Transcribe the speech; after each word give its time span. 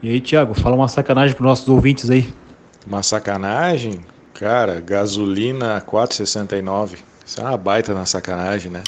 E 0.00 0.10
aí, 0.10 0.20
Thiago, 0.20 0.54
fala 0.54 0.76
uma 0.76 0.86
sacanagem 0.86 1.34
para 1.34 1.44
nossos 1.44 1.68
ouvintes 1.68 2.08
aí. 2.08 2.32
Uma 2.86 3.02
sacanagem? 3.02 3.98
Cara, 4.32 4.80
gasolina 4.80 5.80
4,69. 5.80 6.98
Isso 7.26 7.40
é 7.40 7.44
uma 7.44 7.56
baita 7.56 7.92
na 7.92 8.06
sacanagem, 8.06 8.70
né? 8.70 8.84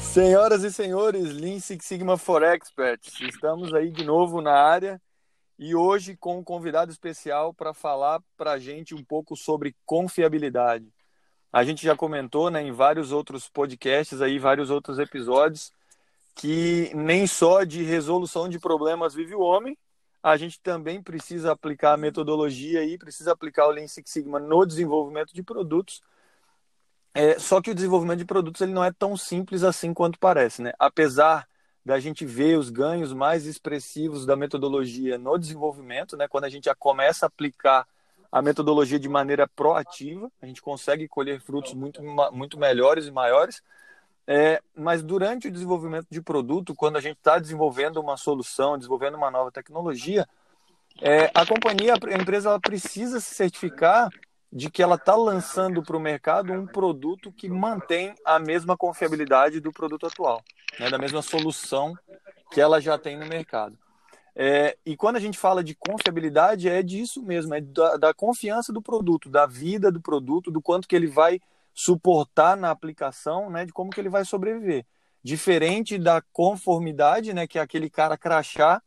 Senhoras 0.00 0.64
e 0.64 0.72
senhores, 0.72 1.32
Lean 1.32 1.60
Six 1.60 1.84
Sigma 1.84 2.16
for 2.16 2.42
Experts, 2.42 3.20
estamos 3.20 3.72
aí 3.72 3.90
de 3.90 4.04
novo 4.04 4.40
na 4.40 4.52
área 4.52 5.00
e 5.58 5.74
hoje 5.74 6.16
com 6.16 6.38
um 6.38 6.44
convidado 6.44 6.90
especial 6.90 7.54
para 7.54 7.72
falar 7.72 8.20
para 8.36 8.52
a 8.52 8.58
gente 8.58 8.94
um 8.94 9.04
pouco 9.04 9.36
sobre 9.36 9.74
confiabilidade. 9.86 10.92
A 11.52 11.62
gente 11.64 11.84
já 11.84 11.96
comentou 11.96 12.50
né, 12.50 12.62
em 12.62 12.72
vários 12.72 13.12
outros 13.12 13.48
podcasts, 13.48 14.20
aí, 14.20 14.38
vários 14.38 14.70
outros 14.70 14.98
episódios, 14.98 15.72
que 16.34 16.90
nem 16.94 17.26
só 17.26 17.62
de 17.62 17.82
resolução 17.82 18.48
de 18.48 18.58
problemas 18.58 19.14
vive 19.14 19.34
o 19.34 19.40
homem, 19.40 19.78
a 20.22 20.36
gente 20.36 20.58
também 20.60 21.02
precisa 21.02 21.52
aplicar 21.52 21.92
a 21.92 21.96
metodologia 21.96 22.82
e 22.82 22.98
precisa 22.98 23.32
aplicar 23.32 23.66
o 23.66 23.70
Lean 23.70 23.86
Six 23.86 24.10
Sigma 24.10 24.40
no 24.40 24.66
desenvolvimento 24.66 25.32
de 25.32 25.42
produtos 25.42 26.02
é, 27.14 27.38
só 27.38 27.62
que 27.62 27.70
o 27.70 27.74
desenvolvimento 27.74 28.18
de 28.18 28.24
produtos 28.24 28.60
ele 28.60 28.72
não 28.72 28.84
é 28.84 28.92
tão 28.92 29.16
simples 29.16 29.62
assim 29.62 29.94
quanto 29.94 30.18
parece, 30.18 30.60
né? 30.60 30.72
Apesar 30.76 31.46
da 31.84 32.00
gente 32.00 32.24
ver 32.24 32.58
os 32.58 32.70
ganhos 32.70 33.12
mais 33.12 33.44
expressivos 33.44 34.24
da 34.24 34.34
metodologia 34.34 35.18
no 35.18 35.36
desenvolvimento, 35.36 36.16
né? 36.16 36.26
Quando 36.26 36.44
a 36.44 36.48
gente 36.48 36.64
já 36.64 36.74
começa 36.74 37.26
a 37.26 37.28
aplicar 37.28 37.86
a 38.32 38.40
metodologia 38.40 38.98
de 38.98 39.08
maneira 39.08 39.46
proativa, 39.46 40.30
a 40.40 40.46
gente 40.46 40.62
consegue 40.62 41.06
colher 41.06 41.40
frutos 41.40 41.74
muito, 41.74 42.02
muito 42.32 42.58
melhores 42.58 43.06
e 43.06 43.10
maiores. 43.10 43.62
É, 44.26 44.62
mas 44.74 45.02
durante 45.02 45.48
o 45.48 45.50
desenvolvimento 45.50 46.06
de 46.10 46.22
produto, 46.22 46.74
quando 46.74 46.96
a 46.96 47.00
gente 47.00 47.18
está 47.18 47.38
desenvolvendo 47.38 48.00
uma 48.00 48.16
solução, 48.16 48.78
desenvolvendo 48.78 49.16
uma 49.16 49.30
nova 49.30 49.52
tecnologia, 49.52 50.26
é, 51.00 51.30
a 51.34 51.44
companhia, 51.44 51.94
a 51.94 52.20
empresa, 52.20 52.48
ela 52.48 52.60
precisa 52.60 53.20
se 53.20 53.34
certificar 53.34 54.08
de 54.54 54.70
que 54.70 54.80
ela 54.80 54.94
está 54.94 55.16
lançando 55.16 55.82
para 55.82 55.96
o 55.96 56.00
mercado 56.00 56.52
um 56.52 56.64
produto 56.64 57.32
que 57.32 57.48
mantém 57.48 58.14
a 58.24 58.38
mesma 58.38 58.76
confiabilidade 58.76 59.58
do 59.58 59.72
produto 59.72 60.06
atual, 60.06 60.40
né, 60.78 60.88
da 60.88 60.96
mesma 60.96 61.22
solução 61.22 61.92
que 62.52 62.60
ela 62.60 62.80
já 62.80 62.96
tem 62.96 63.18
no 63.18 63.26
mercado. 63.26 63.76
É, 64.36 64.78
e 64.86 64.96
quando 64.96 65.16
a 65.16 65.20
gente 65.20 65.36
fala 65.36 65.62
de 65.62 65.74
confiabilidade, 65.74 66.68
é 66.68 66.84
disso 66.84 67.20
mesmo, 67.20 67.52
é 67.52 67.60
da, 67.60 67.96
da, 67.96 68.14
confiança 68.14 68.72
do 68.72 68.80
produto, 68.80 69.28
da 69.28 69.44
vida 69.44 69.90
do 69.90 70.00
produto, 70.00 70.52
do 70.52 70.62
quanto 70.62 70.86
que 70.86 70.94
ele 70.94 71.08
vai 71.08 71.40
suportar 71.72 72.56
na 72.56 72.70
aplicação, 72.70 73.50
né, 73.50 73.66
de 73.66 73.72
como 73.72 73.90
que 73.90 74.00
ele 74.00 74.08
vai 74.08 74.24
sobreviver. 74.24 74.86
Diferente 75.22 75.98
da 75.98 76.22
conformidade, 76.32 77.34
né, 77.34 77.48
que 77.48 77.58
é 77.58 77.62
aquele 77.62 77.90
cara 77.90 78.16
crachá 78.16 78.80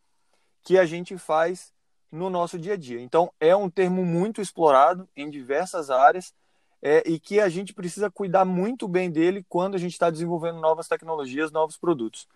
que 0.63 0.77
a 0.77 0.85
gente 0.85 1.17
faz 1.17 1.73
no 2.11 2.29
nosso 2.29 2.57
dia 2.57 2.73
a 2.73 2.77
dia. 2.77 2.99
Então, 3.01 3.31
é 3.39 3.55
um 3.55 3.69
termo 3.69 4.05
muito 4.05 4.41
explorado 4.41 5.07
em 5.15 5.29
diversas 5.29 5.89
áreas 5.89 6.33
é, 6.81 7.03
e 7.05 7.19
que 7.19 7.39
a 7.39 7.49
gente 7.49 7.73
precisa 7.73 8.09
cuidar 8.09 8.45
muito 8.45 8.87
bem 8.87 9.11
dele 9.11 9.45
quando 9.49 9.75
a 9.75 9.77
gente 9.77 9.93
está 9.93 10.09
desenvolvendo 10.09 10.59
novas 10.59 10.87
tecnologias, 10.87 11.51
novos 11.51 11.77
produtos. 11.77 12.27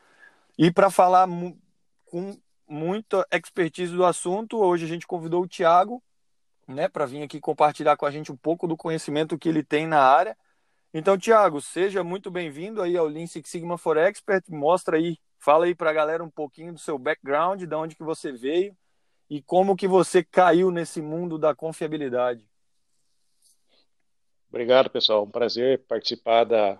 E 0.58 0.72
para 0.72 0.89
falar 0.89 1.27
com 2.05 2.38
muita 2.67 3.25
expertise 3.31 3.95
do 3.95 4.05
assunto, 4.05 4.58
hoje 4.58 4.86
a 4.86 4.88
gente 4.88 5.08
convidou 5.08 5.44
o 5.44 5.47
Tiago 5.47 6.02
né, 6.67 6.88
para 6.88 7.05
vir 7.05 7.23
aqui 7.23 7.39
compartilhar 7.39 7.97
com 7.97 8.05
a 8.05 8.11
gente 8.11 8.31
um 8.31 8.38
pouco 8.38 8.67
do 8.67 8.77
conhecimento 8.77 9.38
que 9.38 9.49
ele 9.49 9.64
tem 9.64 9.88
na 9.88 10.02
área. 10.02 10.38
Então, 10.94 11.17
Tiago, 11.17 11.61
seja 11.61 12.03
muito 12.03 12.30
bem-vindo 12.30 12.81
aí 12.81 12.97
ao 12.97 13.08
Lean 13.08 13.27
Six 13.27 13.49
Sigma 13.49 13.77
for 13.77 13.97
Expert. 13.97 14.43
Mostra 14.49 14.98
aí, 14.98 15.17
fala 15.39 15.65
aí 15.65 15.76
para 15.76 15.89
a 15.89 15.93
galera 15.93 16.23
um 16.23 16.30
pouquinho 16.30 16.73
do 16.73 16.80
seu 16.80 16.98
background, 16.98 17.64
de 17.64 17.76
onde 17.76 17.95
que 17.95 18.03
você 18.03 18.32
veio 18.32 18.76
e 19.31 19.42
como 19.42 19.77
que 19.77 19.87
você 19.87 20.21
caiu 20.21 20.69
nesse 20.69 21.02
mundo 21.02 21.37
da 21.37 21.55
confiabilidade. 21.55 22.45
Obrigado, 24.49 24.89
pessoal. 24.89 25.23
Um 25.23 25.31
prazer 25.31 25.80
participar 25.87 26.43
da, 26.43 26.77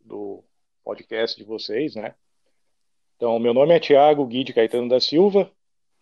do 0.00 0.42
podcast 0.82 1.36
de 1.36 1.44
vocês, 1.44 1.94
né? 1.94 2.14
Então, 3.16 3.38
meu 3.38 3.52
nome 3.52 3.74
é 3.74 3.78
Tiago 3.78 4.24
Guide 4.24 4.54
Caetano 4.54 4.88
da 4.88 4.98
Silva. 4.98 5.52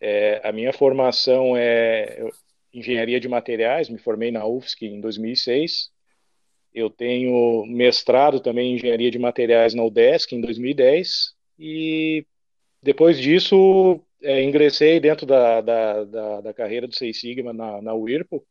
É, 0.01 0.41
a 0.49 0.53
minha 0.53 0.73
formação 0.73 1.57
é 1.57 2.31
engenharia 2.73 3.19
de 3.19 3.29
materiais, 3.29 3.89
me 3.89 3.99
formei 3.99 4.31
na 4.31 4.47
UFSC 4.47 4.87
em 4.87 5.01
2006. 5.01 5.91
Eu 6.73 6.91
tenho 6.91 7.67
mestrado 7.67 8.39
também 8.39 8.71
em 8.71 8.75
engenharia 8.77 9.11
de 9.11 9.19
materiais 9.19 9.75
na 9.75 9.83
UDESC 9.83 10.33
em 10.37 10.41
2010 10.41 11.35
e 11.59 12.25
depois 12.81 13.19
disso 13.19 14.01
é, 14.23 14.43
ingressei 14.43 15.01
dentro 15.01 15.27
da, 15.27 15.61
da, 15.61 16.05
da, 16.05 16.41
da, 16.41 16.55
carreira 16.55 16.87
do 16.87 16.95
Seis 16.95 17.21
Sigma 17.21 17.53
na, 17.53 17.83
na 17.83 17.95
Whirlpool. 17.95 18.45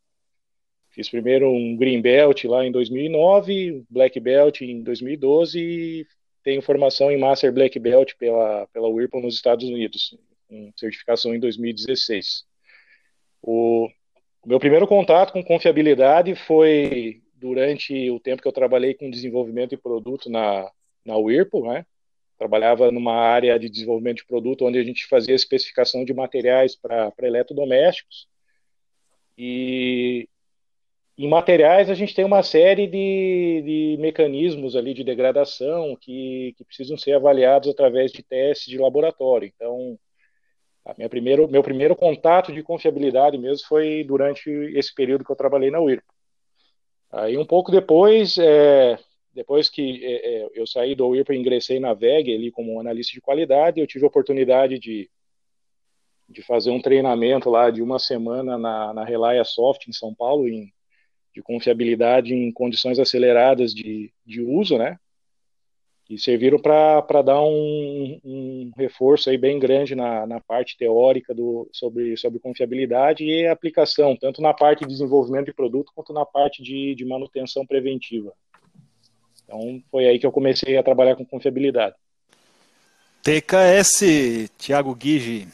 Fiz 0.90 1.10
primeiro 1.10 1.50
um 1.50 1.78
Green 1.78 2.02
Belt 2.02 2.44
lá 2.44 2.66
em 2.66 2.72
2009, 2.72 3.86
Black 3.90 4.20
Belt 4.20 4.62
em 4.62 4.84
2012 4.84 5.60
e 5.60 6.08
tenho 6.44 6.62
formação 6.62 7.10
em 7.12 7.18
Master 7.18 7.52
Black 7.54 7.78
Belt 7.80 8.14
pela, 8.18 8.68
pela 8.68 8.90
Whirlpool 8.90 9.22
nos 9.22 9.36
Estados 9.36 9.68
Unidos, 9.70 10.18
com 10.50 10.72
certificação 10.76 11.34
em 11.34 11.40
2016. 11.40 12.44
O 13.42 13.90
meu 14.46 14.60
primeiro 14.60 14.88
contato 14.88 15.32
com 15.32 15.44
confiabilidade 15.44 16.36
foi 16.36 17.22
durante 17.36 18.10
o 18.10 18.20
tempo 18.20 18.42
que 18.42 18.48
eu 18.48 18.52
trabalhei 18.52 18.94
com 18.94 19.10
desenvolvimento 19.10 19.72
de 19.72 19.78
produto 19.78 20.30
na, 20.30 20.70
na 21.06 21.16
Whirlpool, 21.16 21.72
né? 21.72 21.86
Trabalhava 22.42 22.92
numa 22.92 23.14
área 23.14 23.60
de 23.60 23.70
desenvolvimento 23.70 24.18
de 24.18 24.26
produto 24.26 24.66
onde 24.66 24.80
a 24.80 24.84
gente 24.84 25.06
fazia 25.06 25.36
especificação 25.36 26.04
de 26.04 26.12
materiais 26.12 26.76
para 26.76 27.14
eletrodomésticos. 27.22 28.28
E 29.38 30.28
em 31.16 31.30
materiais 31.30 31.88
a 31.88 31.94
gente 31.94 32.16
tem 32.16 32.26
uma 32.26 32.42
série 32.42 32.88
de, 32.88 33.62
de 33.64 33.98
mecanismos 34.00 34.76
ali 34.76 34.92
de 34.92 35.04
degradação 35.04 35.96
que, 36.02 36.56
que 36.58 36.66
precisam 36.66 36.98
ser 36.98 37.14
avaliados 37.14 37.70
através 37.70 38.12
de 38.12 38.24
testes 38.24 38.66
de 38.66 38.80
laboratório. 38.80 39.48
Então, 39.48 40.00
a 40.84 40.96
minha 40.98 41.10
primeiro, 41.10 41.48
meu 41.48 41.62
primeiro 41.62 41.96
contato 41.96 42.52
de 42.52 42.64
confiabilidade 42.64 43.38
mesmo 43.38 43.68
foi 43.68 44.04
durante 44.04 44.50
esse 44.50 44.92
período 44.96 45.24
que 45.24 45.32
eu 45.32 45.36
trabalhei 45.36 45.70
na 45.70 45.80
UIRPA. 45.80 46.12
Aí 47.12 47.38
um 47.38 47.46
pouco 47.46 47.72
depois, 47.72 48.36
é, 48.40 48.98
depois 49.34 49.70
que 49.70 50.04
é, 50.04 50.44
é, 50.44 50.50
eu 50.54 50.68
saí 50.68 50.94
do 50.94 51.16
e 51.16 51.24
ingressei 51.32 51.80
na 51.80 51.94
VEG 51.94 52.34
ali 52.34 52.52
como 52.52 52.80
analista 52.80 53.14
de 53.14 53.22
qualidade, 53.22 53.80
eu 53.80 53.88
tive 53.88 54.04
a 54.06 54.08
oportunidade 54.08 54.78
de, 54.78 55.10
de 56.28 56.42
fazer 56.42 56.72
um 56.72 56.82
treinamento 56.82 57.50
lá 57.50 57.70
de 57.70 57.82
uma 57.82 58.00
semana 58.00 58.58
na, 58.58 58.94
na 58.94 59.44
Soft 59.46 59.88
em 59.88 59.94
São 59.94 60.14
Paulo, 60.14 60.48
em, 60.48 60.72
de 61.34 61.42
confiabilidade 61.42 62.34
em 62.34 62.52
condições 62.52 63.00
aceleradas 63.00 63.74
de, 63.74 64.14
de 64.26 64.42
uso, 64.42 64.78
né? 64.78 64.98
E 66.10 66.18
serviram 66.18 66.60
para 66.60 67.22
dar 67.22 67.42
um, 67.42 68.20
um, 68.22 68.72
reforço 68.76 69.30
aí 69.30 69.38
bem 69.38 69.58
grande 69.58 69.96
na, 69.96 70.28
na 70.28 70.42
parte 70.42 70.76
teórica 70.76 71.34
do, 71.34 71.70
sobre, 71.72 72.18
sobre 72.18 72.38
confiabilidade 72.38 73.24
e 73.24 73.48
aplicação, 73.48 74.18
tanto 74.18 74.42
na 74.42 74.54
parte 74.54 74.82
de 74.82 74.88
desenvolvimento 74.88 75.46
de 75.46 75.54
produto 75.54 75.94
quanto 75.96 76.12
na 76.12 76.26
parte 76.26 76.62
de, 76.62 76.94
de 76.96 77.06
manutenção 77.06 77.66
preventiva. 77.66 78.34
Então 79.44 79.82
foi 79.92 80.08
aí 80.08 80.20
que 80.20 80.26
eu 80.26 80.32
comecei 80.32 80.78
a 80.78 80.84
trabalhar 80.84 81.16
com 81.16 81.26
confiabilidade. 81.26 81.96
TKS, 83.24 84.50
Thiago 84.58 84.96
Guigi. 84.96 85.48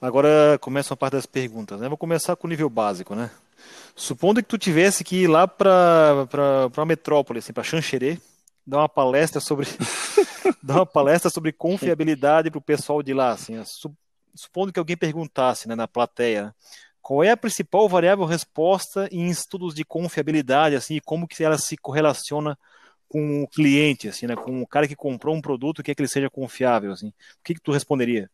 Agora 0.00 0.58
começa 0.60 0.92
uma 0.92 0.96
parte 0.96 1.14
das 1.14 1.26
perguntas. 1.26 1.80
Né? 1.80 1.88
Vou 1.88 1.96
começar 1.98 2.36
com 2.36 2.46
o 2.46 2.50
nível 2.50 2.68
básico, 2.68 3.14
né? 3.14 3.30
Supondo 3.94 4.42
que 4.42 4.48
tu 4.48 4.58
tivesse 4.58 5.02
que 5.02 5.22
ir 5.22 5.26
lá 5.26 5.48
para 5.48 6.28
a 6.76 6.84
metrópole, 6.84 7.38
assim, 7.38 7.52
para 7.52 7.62
Xanxerê, 7.62 8.18
dar 8.66 8.78
uma 8.78 8.88
palestra 8.88 9.40
sobre 9.40 9.66
dar 10.62 10.76
uma 10.76 10.86
palestra 10.86 11.30
sobre 11.30 11.50
confiabilidade 11.50 12.50
para 12.50 12.58
o 12.58 12.62
pessoal 12.62 13.02
de 13.02 13.14
lá, 13.14 13.30
assim, 13.30 13.54
supondo 14.34 14.70
que 14.70 14.78
alguém 14.78 14.98
perguntasse, 14.98 15.66
né, 15.66 15.74
na 15.74 15.88
plateia, 15.88 16.54
qual 17.06 17.22
é 17.22 17.30
a 17.30 17.36
principal 17.36 17.88
variável 17.88 18.24
resposta 18.24 19.08
em 19.12 19.28
estudos 19.28 19.72
de 19.72 19.84
confiabilidade, 19.84 20.74
assim, 20.74 20.98
como 21.04 21.28
que 21.28 21.44
ela 21.44 21.56
se 21.56 21.76
correlaciona 21.76 22.58
com 23.08 23.44
o 23.44 23.46
cliente, 23.46 24.08
assim, 24.08 24.26
né? 24.26 24.34
Com 24.34 24.60
o 24.60 24.66
cara 24.66 24.88
que 24.88 24.96
comprou 24.96 25.32
um 25.32 25.40
produto, 25.40 25.84
quer 25.84 25.94
que 25.94 26.02
ele 26.02 26.08
seja 26.08 26.28
confiável, 26.28 26.90
assim. 26.90 27.10
O 27.10 27.12
que, 27.44 27.54
que 27.54 27.60
tu 27.60 27.70
responderia? 27.70 28.28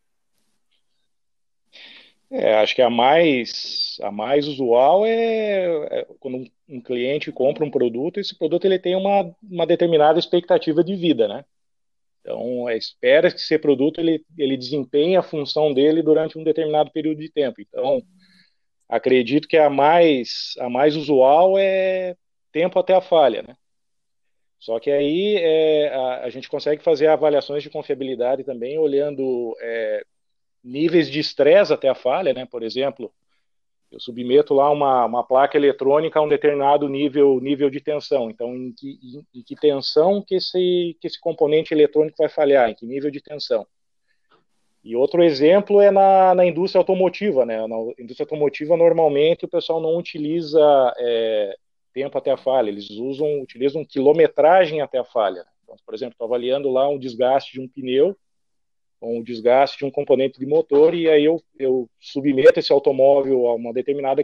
É, 2.31 2.55
acho 2.55 2.73
que 2.73 2.81
a 2.81 2.89
mais 2.89 3.99
a 4.01 4.09
mais 4.09 4.47
usual 4.47 5.05
é, 5.05 5.99
é 5.99 6.07
quando 6.19 6.43
um 6.67 6.81
cliente 6.81 7.31
compra 7.31 7.63
um 7.63 7.69
produto, 7.69 8.19
esse 8.19 8.35
produto 8.35 8.65
ele 8.65 8.79
tem 8.79 8.95
uma, 8.95 9.35
uma 9.43 9.67
determinada 9.67 10.17
expectativa 10.17 10.83
de 10.83 10.95
vida, 10.95 11.27
né? 11.27 11.45
Então, 12.21 12.67
é, 12.67 12.75
espera 12.75 13.29
que 13.29 13.37
esse 13.37 13.59
produto 13.59 13.99
ele, 13.99 14.25
ele 14.35 14.57
desempenhe 14.57 15.15
a 15.15 15.21
função 15.21 15.71
dele 15.71 16.01
durante 16.01 16.39
um 16.39 16.43
determinado 16.43 16.89
período 16.89 17.19
de 17.19 17.29
tempo. 17.29 17.61
Então, 17.61 18.01
acredito 18.93 19.47
que 19.47 19.57
a 19.57 19.69
mais, 19.69 20.53
a 20.59 20.69
mais 20.69 20.95
usual 20.95 21.57
é 21.57 22.15
tempo 22.51 22.77
até 22.77 22.93
a 22.93 23.01
falha, 23.01 23.41
né? 23.41 23.55
Só 24.59 24.79
que 24.79 24.91
aí 24.91 25.35
é, 25.37 25.93
a, 25.93 26.25
a, 26.25 26.29
gente 26.29 26.47
consegue 26.47 26.83
fazer 26.83 27.07
avaliações 27.07 27.63
de 27.63 27.69
confiabilidade 27.69 28.43
também 28.43 28.77
olhando 28.77 29.57
é, 29.59 30.05
níveis 30.63 31.09
de 31.09 31.19
estresse 31.19 31.73
até 31.73 31.89
a 31.89 31.95
falha, 31.95 32.33
né? 32.33 32.45
Por 32.45 32.61
exemplo, 32.63 33.11
eu 33.91 33.99
submeto 33.99 34.53
lá 34.53 34.69
uma, 34.69 35.05
uma 35.05 35.23
placa 35.23 35.57
eletrônica 35.57 36.17
a 36.17 36.21
um 36.21 36.29
determinado 36.29 36.87
nível, 36.87 37.39
nível 37.41 37.69
de 37.71 37.81
tensão. 37.81 38.29
Então, 38.29 38.55
em 38.55 38.71
que, 38.73 38.99
em, 39.03 39.39
em 39.39 39.43
que 39.43 39.55
tensão 39.55 40.21
que 40.21 40.35
esse, 40.35 40.95
que 41.01 41.07
esse 41.07 41.19
componente 41.19 41.73
eletrônico 41.73 42.17
vai 42.19 42.29
falhar? 42.29 42.69
Em 42.69 42.75
que 42.75 42.85
nível 42.85 43.09
de 43.09 43.21
tensão? 43.21 43.65
E 44.83 44.95
outro 44.95 45.23
exemplo 45.23 45.79
é 45.79 45.89
na, 45.89 46.35
na 46.35 46.45
indústria 46.45 46.79
automotiva, 46.79 47.45
né? 47.45 47.65
Na 47.65 47.77
indústria 47.97 48.25
automotiva, 48.25 48.75
normalmente, 48.75 49.45
o 49.45 49.47
pessoal 49.49 49.79
não 49.79 49.95
utiliza 49.95 50.59
é, 50.97 51.55
tempo 51.93 52.17
até 52.17 52.31
a 52.31 52.37
falha, 52.37 52.69
eles 52.69 52.89
usam, 52.89 53.41
utilizam 53.41 53.85
quilometragem 53.85 54.81
até 54.81 54.97
a 54.97 55.05
falha. 55.05 55.45
Então, 55.63 55.77
por 55.85 55.93
exemplo, 55.95 56.13
estou 56.13 56.25
avaliando 56.25 56.69
lá 56.69 56.89
um 56.89 56.99
desgaste 56.99 57.53
de 57.53 57.61
um 57.61 57.67
pneu, 57.67 58.17
com 58.99 59.19
o 59.19 59.23
desgaste 59.23 59.77
de 59.77 59.85
um 59.85 59.91
componente 59.91 60.39
de 60.39 60.45
motor, 60.45 60.93
e 60.93 61.09
aí 61.09 61.25
eu, 61.25 61.41
eu 61.57 61.89
submeto 61.99 62.59
esse 62.59 62.71
automóvel 62.71 63.47
a 63.47 63.55
uma 63.55 63.73
determinada, 63.73 64.23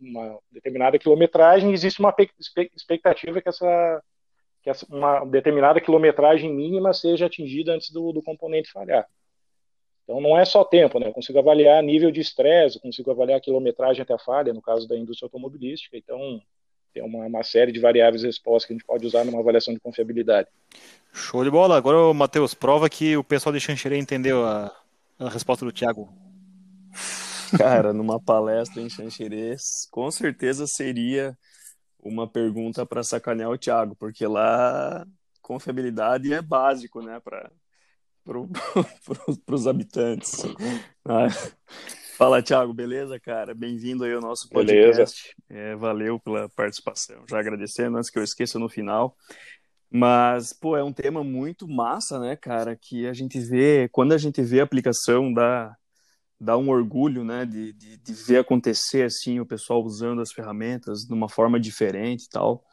uma 0.00 0.38
determinada 0.50 0.98
quilometragem, 0.98 1.70
e 1.70 1.74
existe 1.74 2.00
uma 2.00 2.14
expectativa 2.74 3.40
que 3.40 3.48
essa, 3.48 4.02
que 4.62 4.70
uma 4.88 5.24
determinada 5.24 5.80
quilometragem 5.80 6.52
mínima 6.52 6.92
seja 6.92 7.26
atingida 7.26 7.72
antes 7.72 7.90
do, 7.90 8.12
do 8.12 8.22
componente 8.22 8.70
falhar. 8.70 9.06
Então 10.12 10.20
não 10.20 10.38
é 10.38 10.44
só 10.44 10.62
tempo, 10.62 10.98
né? 10.98 11.08
Eu 11.08 11.12
consigo 11.14 11.38
avaliar 11.38 11.82
nível 11.82 12.10
de 12.10 12.20
estresse, 12.20 12.78
consigo 12.78 13.10
avaliar 13.10 13.38
a 13.38 13.40
quilometragem 13.40 14.02
até 14.02 14.12
a 14.12 14.18
falha, 14.18 14.52
no 14.52 14.60
caso 14.60 14.86
da 14.86 14.94
indústria 14.94 15.24
automobilística. 15.24 15.96
Então 15.96 16.38
tem 16.92 17.02
uma, 17.02 17.24
uma 17.24 17.42
série 17.42 17.72
de 17.72 17.80
variáveis 17.80 18.22
respostas 18.22 18.66
que 18.66 18.74
a 18.74 18.76
gente 18.76 18.84
pode 18.84 19.06
usar 19.06 19.24
numa 19.24 19.40
avaliação 19.40 19.72
de 19.72 19.80
confiabilidade. 19.80 20.48
Show 21.14 21.42
de 21.42 21.50
bola. 21.50 21.78
Agora, 21.78 22.12
Matheus, 22.12 22.52
prova 22.52 22.90
que 22.90 23.16
o 23.16 23.24
pessoal 23.24 23.54
de 23.54 23.60
Xanxerê 23.60 23.96
entendeu 23.96 24.44
a, 24.44 24.70
a 25.18 25.30
resposta 25.30 25.64
do 25.64 25.72
Thiago. 25.72 26.12
Cara, 27.56 27.94
numa 27.94 28.20
palestra 28.20 28.82
em 28.82 28.90
Xanxerê, 28.90 29.56
com 29.90 30.10
certeza 30.10 30.66
seria 30.66 31.34
uma 31.98 32.28
pergunta 32.28 32.84
para 32.84 33.02
sacanear 33.02 33.48
o 33.48 33.56
Thiago, 33.56 33.96
porque 33.96 34.26
lá 34.26 35.06
confiabilidade 35.40 36.34
é 36.34 36.42
básico, 36.42 37.00
né, 37.00 37.18
para 37.18 37.50
pro, 38.24 38.48
os 39.50 39.66
habitantes. 39.66 40.42
Ah, 41.04 41.28
Fala, 42.16 42.42
Thiago, 42.42 42.72
beleza, 42.72 43.18
cara? 43.18 43.54
Bem-vindo 43.54 44.04
aí 44.04 44.12
ao 44.12 44.20
nosso 44.20 44.48
podcast. 44.48 45.34
É, 45.48 45.74
valeu 45.74 46.20
pela 46.20 46.48
participação. 46.50 47.24
Já 47.28 47.40
agradecendo, 47.40 47.96
antes 47.96 48.10
que 48.10 48.18
eu 48.18 48.22
esqueça 48.22 48.58
no 48.58 48.68
final. 48.68 49.16
Mas, 49.90 50.52
pô, 50.52 50.76
é 50.76 50.84
um 50.84 50.92
tema 50.92 51.24
muito 51.24 51.66
massa, 51.66 52.20
né, 52.20 52.36
cara? 52.36 52.76
Que 52.76 53.06
a 53.06 53.12
gente 53.12 53.40
vê, 53.40 53.88
quando 53.90 54.12
a 54.12 54.18
gente 54.18 54.40
vê 54.40 54.60
a 54.60 54.64
aplicação, 54.64 55.32
dá, 55.32 55.76
dá 56.40 56.56
um 56.56 56.68
orgulho, 56.68 57.24
né, 57.24 57.44
de, 57.44 57.72
de, 57.72 57.96
de 57.96 58.12
ver 58.12 58.38
acontecer, 58.38 59.02
assim, 59.02 59.40
o 59.40 59.46
pessoal 59.46 59.82
usando 59.82 60.22
as 60.22 60.32
ferramentas 60.32 61.00
de 61.00 61.12
uma 61.12 61.28
forma 61.28 61.58
diferente 61.58 62.24
e 62.24 62.28
tal. 62.28 62.64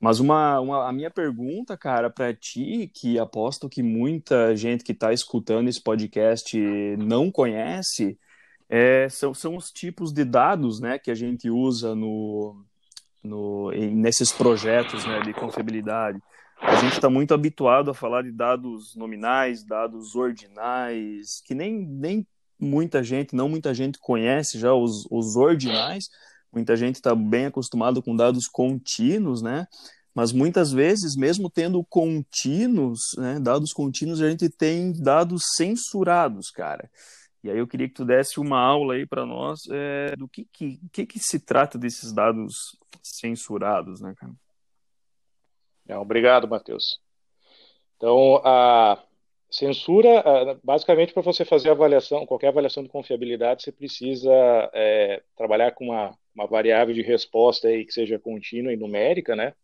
Mas 0.00 0.20
uma, 0.20 0.60
uma, 0.60 0.88
a 0.88 0.92
minha 0.92 1.10
pergunta, 1.10 1.76
cara, 1.76 2.08
para 2.08 2.32
ti, 2.32 2.90
que 2.94 3.18
aposto 3.18 3.68
que 3.68 3.82
muita 3.82 4.54
gente 4.54 4.84
que 4.84 4.92
está 4.92 5.12
escutando 5.12 5.68
esse 5.68 5.82
podcast 5.82 6.56
não 6.98 7.32
conhece, 7.32 8.16
é, 8.68 9.08
são, 9.08 9.34
são 9.34 9.56
os 9.56 9.72
tipos 9.72 10.12
de 10.12 10.24
dados 10.24 10.78
né, 10.80 10.98
que 10.98 11.10
a 11.10 11.14
gente 11.14 11.50
usa 11.50 11.96
no, 11.96 12.64
no, 13.24 13.70
nesses 13.72 14.30
projetos 14.30 15.04
né, 15.04 15.20
de 15.20 15.32
confiabilidade. 15.32 16.20
A 16.60 16.76
gente 16.76 16.94
está 16.94 17.08
muito 17.08 17.34
habituado 17.34 17.90
a 17.90 17.94
falar 17.94 18.22
de 18.22 18.32
dados 18.32 18.94
nominais, 18.94 19.64
dados 19.64 20.14
ordinais, 20.14 21.40
que 21.44 21.54
nem, 21.54 21.86
nem 21.86 22.26
muita 22.58 23.02
gente, 23.02 23.34
não 23.34 23.48
muita 23.48 23.72
gente 23.72 23.98
conhece 23.98 24.58
já 24.58 24.72
os, 24.74 25.06
os 25.10 25.36
ordinais. 25.36 26.08
Muita 26.52 26.76
gente 26.76 26.96
está 26.96 27.14
bem 27.14 27.46
acostumado 27.46 28.02
com 28.02 28.16
dados 28.16 28.46
contínuos, 28.46 29.42
né? 29.42 29.66
Mas 30.14 30.32
muitas 30.32 30.72
vezes, 30.72 31.14
mesmo 31.14 31.48
tendo 31.48 31.84
contínuos, 31.84 33.00
né, 33.16 33.38
dados 33.38 33.72
contínuos, 33.72 34.20
a 34.20 34.28
gente 34.28 34.48
tem 34.48 34.92
dados 34.92 35.42
censurados, 35.54 36.50
cara. 36.50 36.90
E 37.44 37.50
aí 37.50 37.58
eu 37.58 37.68
queria 37.68 37.86
que 37.86 37.94
tu 37.94 38.04
desse 38.04 38.40
uma 38.40 38.58
aula 38.58 38.94
aí 38.94 39.06
para 39.06 39.24
nós 39.24 39.60
é, 39.70 40.16
do 40.16 40.28
que, 40.28 40.44
que, 40.52 40.80
que, 40.92 41.06
que 41.06 41.20
se 41.20 41.38
trata 41.38 41.78
desses 41.78 42.12
dados 42.12 42.76
censurados, 43.00 44.00
né, 44.00 44.12
cara? 44.16 44.32
É, 45.86 45.96
obrigado, 45.96 46.48
Matheus. 46.48 47.00
Então, 47.96 48.42
a 48.44 49.02
censura, 49.58 50.22
basicamente, 50.62 51.12
para 51.12 51.22
você 51.22 51.44
fazer 51.44 51.70
avaliação, 51.70 52.26
qualquer 52.26 52.48
avaliação 52.48 52.82
de 52.82 52.88
confiabilidade, 52.88 53.62
você 53.62 53.72
precisa 53.72 54.32
é, 54.72 55.22
trabalhar 55.36 55.72
com 55.72 55.86
uma, 55.86 56.16
uma 56.34 56.46
variável 56.46 56.94
de 56.94 57.02
resposta 57.02 57.68
aí 57.68 57.84
que 57.84 57.92
seja 57.92 58.18
contínua 58.18 58.72
e 58.72 58.76
numérica, 58.76 59.34
né? 59.34 59.54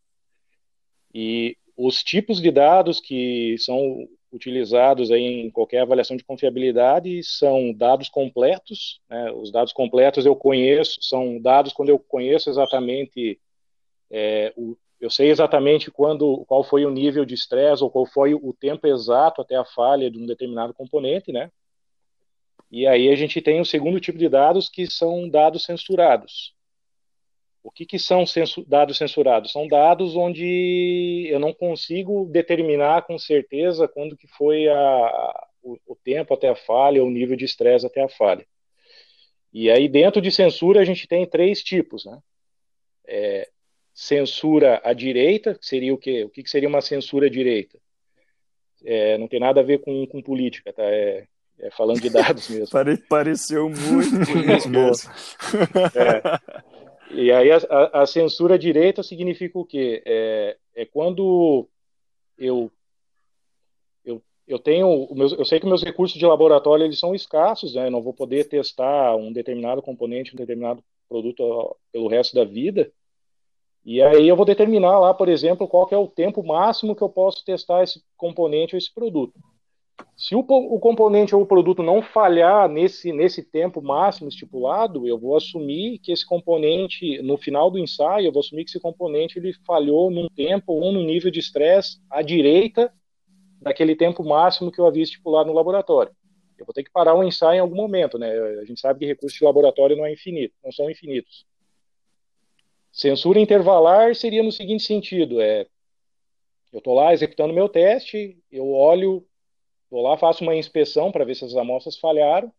E 1.13 1.57
os 1.77 2.03
tipos 2.03 2.41
de 2.41 2.51
dados 2.51 2.99
que 2.99 3.55
são 3.59 4.07
utilizados 4.31 5.11
aí 5.11 5.23
em 5.23 5.49
qualquer 5.49 5.79
avaliação 5.79 6.17
de 6.17 6.23
confiabilidade 6.23 7.23
são 7.23 7.73
dados 7.73 8.09
completos. 8.09 8.99
Né? 9.09 9.31
Os 9.31 9.51
dados 9.51 9.71
completos 9.71 10.25
eu 10.25 10.35
conheço, 10.35 11.01
são 11.01 11.39
dados 11.39 11.71
quando 11.71 11.89
eu 11.89 11.97
conheço 11.97 12.49
exatamente, 12.49 13.39
é, 14.11 14.53
o, 14.57 14.77
eu 15.05 15.09
sei 15.11 15.29
exatamente 15.29 15.91
quando, 15.91 16.43
qual 16.45 16.63
foi 16.63 16.83
o 16.83 16.89
nível 16.89 17.25
de 17.25 17.35
estresse 17.35 17.83
ou 17.83 17.91
qual 17.91 18.07
foi 18.07 18.33
o 18.33 18.51
tempo 18.53 18.87
exato 18.87 19.39
até 19.39 19.55
a 19.55 19.63
falha 19.63 20.09
de 20.09 20.17
um 20.17 20.25
determinado 20.25 20.73
componente, 20.73 21.31
né? 21.31 21.51
E 22.71 22.87
aí 22.87 23.09
a 23.09 23.15
gente 23.15 23.39
tem 23.39 23.61
o 23.61 23.65
segundo 23.65 23.99
tipo 23.99 24.17
de 24.17 24.27
dados 24.27 24.67
que 24.67 24.89
são 24.89 25.29
dados 25.29 25.63
censurados. 25.63 26.55
O 27.63 27.69
que, 27.69 27.85
que 27.85 27.99
são 27.99 28.25
censu 28.25 28.65
dados 28.65 28.97
censurados? 28.97 29.51
São 29.51 29.67
dados 29.67 30.15
onde 30.15 31.27
eu 31.29 31.39
não 31.39 31.53
consigo 31.53 32.25
determinar 32.25 33.03
com 33.03 33.17
certeza 33.19 33.87
quando 33.87 34.17
que 34.17 34.27
foi 34.27 34.67
a, 34.67 35.47
o, 35.61 35.77
o 35.85 35.95
tempo 35.95 36.33
até 36.33 36.49
a 36.49 36.55
falha, 36.55 37.01
ou 37.01 37.07
o 37.07 37.11
nível 37.11 37.35
de 37.35 37.45
estresse 37.45 37.85
até 37.85 38.03
a 38.03 38.09
falha. 38.09 38.45
E 39.53 39.69
aí, 39.69 39.87
dentro 39.87 40.19
de 40.19 40.31
censura, 40.31 40.81
a 40.81 40.85
gente 40.85 41.07
tem 41.07 41.27
três 41.27 41.63
tipos, 41.63 42.05
né? 42.05 42.19
É, 43.07 43.49
censura 43.95 44.81
à 44.83 44.91
direita, 44.91 45.55
que 45.55 45.65
seria 45.65 45.93
o 45.93 45.97
quê? 45.97 46.25
O 46.25 46.29
que, 46.29 46.47
seria 46.49 46.67
uma 46.67 46.81
censura 46.81 47.27
à 47.27 47.29
direita? 47.29 47.79
É, 48.83 49.17
não 49.17 49.27
tem 49.29 49.39
nada 49.39 49.61
a 49.61 49.63
ver 49.63 49.79
com, 49.79 50.05
com 50.05 50.21
política, 50.21 50.73
tá? 50.73 50.83
É, 50.83 51.25
é 51.59 51.71
falando 51.71 52.01
de 52.01 52.09
dados 52.09 52.49
mesmo. 52.49 52.69
Pare, 52.69 52.97
pareceu 52.97 53.69
muito 53.69 54.11
político 54.29 54.69
mesmo. 54.69 55.11
É. 55.95 56.21
E 57.11 57.31
aí 57.31 57.49
a, 57.49 57.57
a, 57.69 58.01
a, 58.01 58.05
censura 58.05 58.59
direita 58.59 59.01
significa 59.01 59.57
o 59.57 59.65
quê? 59.65 60.03
É, 60.05 60.57
é 60.75 60.85
quando 60.85 61.69
eu 62.37 62.69
eu, 64.03 64.21
eu 64.45 64.59
tenho 64.59 65.07
meus, 65.15 65.31
eu 65.31 65.45
sei 65.45 65.57
que 65.57 65.65
meus 65.65 65.81
recursos 65.81 66.19
de 66.19 66.25
laboratório 66.25 66.83
eles 66.83 66.99
são 66.99 67.15
escassos, 67.15 67.75
né? 67.75 67.87
Eu 67.87 67.91
não 67.91 68.01
vou 68.01 68.13
poder 68.13 68.49
testar 68.49 69.15
um 69.15 69.31
determinado 69.31 69.81
componente, 69.81 70.33
um 70.33 70.37
determinado 70.37 70.83
produto 71.07 71.77
pelo 71.93 72.09
resto 72.09 72.35
da 72.35 72.43
vida. 72.43 72.91
E 73.85 74.01
aí 74.01 74.27
eu 74.27 74.35
vou 74.35 74.45
determinar 74.45 74.97
lá, 74.97 75.13
por 75.13 75.29
exemplo, 75.29 75.67
qual 75.67 75.87
é 75.91 75.97
o 75.97 76.07
tempo 76.07 76.43
máximo 76.43 76.95
que 76.95 77.03
eu 77.03 77.09
posso 77.09 77.45
testar 77.45 77.83
esse 77.83 78.03
componente 78.17 78.73
ou 78.73 78.79
esse 78.79 78.91
produto. 78.91 79.39
Se 80.17 80.33
o, 80.33 80.39
o, 80.39 80.79
componente 80.79 81.35
ou 81.35 81.41
o 81.41 81.45
produto 81.45 81.83
não 81.83 82.01
falhar 82.01 82.67
nesse, 82.67 83.13
nesse 83.13 83.43
tempo 83.43 83.81
máximo 83.81 84.27
estipulado, 84.27 85.07
eu 85.07 85.19
vou 85.19 85.35
assumir 85.35 85.99
que 85.99 86.11
esse 86.11 86.25
componente, 86.25 87.21
no 87.21 87.37
final 87.37 87.69
do 87.69 87.77
ensaio, 87.77 88.25
eu 88.25 88.31
vou 88.31 88.39
assumir 88.39 88.63
que 88.63 88.71
esse 88.71 88.79
componente 88.79 89.37
ele 89.37 89.53
falhou 89.65 90.09
num 90.09 90.27
tempo 90.29 90.73
ou 90.73 90.91
num 90.91 91.03
nível 91.03 91.29
de 91.29 91.39
estresse 91.39 91.99
à 92.09 92.21
direita 92.21 92.91
daquele 93.61 93.95
tempo 93.95 94.23
máximo 94.23 94.71
que 94.71 94.79
eu 94.79 94.87
havia 94.87 95.03
estipulado 95.03 95.49
no 95.49 95.55
laboratório. 95.55 96.11
Eu 96.57 96.65
vou 96.65 96.73
ter 96.73 96.83
que 96.83 96.91
parar 96.91 97.13
o 97.13 97.23
ensaio 97.23 97.57
em 97.57 97.61
algum 97.61 97.75
momento, 97.75 98.17
né? 98.17 98.31
A 98.61 98.65
gente 98.65 98.79
sabe 98.79 98.99
que 98.99 99.05
recursos 99.05 99.37
de 99.37 99.43
laboratório 99.43 99.97
não 99.97 100.05
é 100.05 100.13
infinito, 100.13 100.55
não 100.63 100.71
são 100.71 100.89
infinitos. 100.89 101.45
Censura 102.95 103.39
intervalar 103.39 104.15
seria 104.15 104.41
no 104.41 104.51
seguinte 104.51 104.83
sentido: 104.83 105.39
é, 105.39 105.67
eu 106.73 106.79
estou 106.79 106.95
lá 106.95 107.13
executando 107.13 107.53
meu 107.53 107.69
teste, 107.69 108.37
eu 108.51 108.71
olho 108.71 109.23
Vou 109.95 110.01
lá, 110.01 110.17
faço 110.17 110.43
uma 110.43 110.53
inspeção 110.53 111.09
para 111.09 111.23
ver 111.23 111.35
se 111.35 111.45
as 111.45 111.55
amostras 111.55 111.97
falharam. 111.97 112.51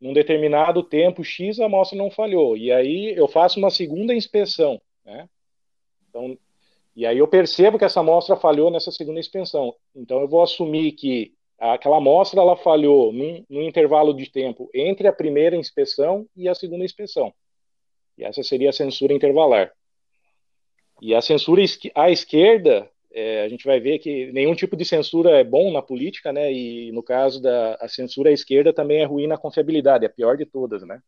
Num 0.00 0.14
determinado 0.14 0.82
tempo 0.82 1.24
X, 1.24 1.60
a 1.60 1.66
amostra 1.66 1.98
não 1.98 2.10
falhou. 2.10 2.56
E 2.56 2.72
aí 2.72 3.12
eu 3.14 3.26
faço 3.26 3.58
uma 3.58 3.68
segunda 3.70 4.14
inspeção. 4.14 4.80
Né? 5.04 5.28
Então, 6.08 6.38
e 6.96 7.04
aí 7.04 7.18
eu 7.18 7.28
percebo 7.28 7.78
que 7.78 7.84
essa 7.84 8.00
amostra 8.00 8.34
falhou 8.34 8.70
nessa 8.70 8.90
segunda 8.90 9.20
inspeção. 9.20 9.74
Então 9.94 10.20
eu 10.20 10.28
vou 10.28 10.42
assumir 10.42 10.92
que 10.92 11.34
aquela 11.58 11.98
amostra 11.98 12.40
ela 12.40 12.56
falhou 12.56 13.12
num, 13.12 13.44
num 13.46 13.62
intervalo 13.62 14.14
de 14.14 14.30
tempo 14.30 14.70
entre 14.72 15.06
a 15.06 15.12
primeira 15.12 15.54
inspeção 15.54 16.26
e 16.34 16.48
a 16.48 16.54
segunda 16.54 16.84
inspeção. 16.84 17.30
E 18.18 18.24
essa 18.24 18.42
seria 18.42 18.70
a 18.70 18.72
censura 18.72 19.14
intervalar. 19.14 19.72
E 21.00 21.14
a 21.14 21.22
censura 21.22 21.62
à 21.94 22.10
esquerda, 22.10 22.90
é, 23.12 23.42
a 23.42 23.48
gente 23.48 23.64
vai 23.64 23.78
ver 23.78 24.00
que 24.00 24.32
nenhum 24.32 24.54
tipo 24.54 24.76
de 24.76 24.84
censura 24.84 25.30
é 25.30 25.44
bom 25.44 25.72
na 25.72 25.80
política, 25.80 26.32
né? 26.32 26.52
E 26.52 26.90
no 26.92 27.02
caso 27.02 27.40
da 27.40 27.74
a 27.80 27.88
censura 27.88 28.30
à 28.30 28.32
esquerda 28.32 28.72
também 28.72 29.00
é 29.00 29.04
ruim 29.04 29.28
na 29.28 29.38
confiabilidade, 29.38 30.04
é 30.04 30.08
a 30.08 30.12
pior 30.12 30.36
de 30.36 30.44
todas, 30.44 30.82
né? 30.82 31.00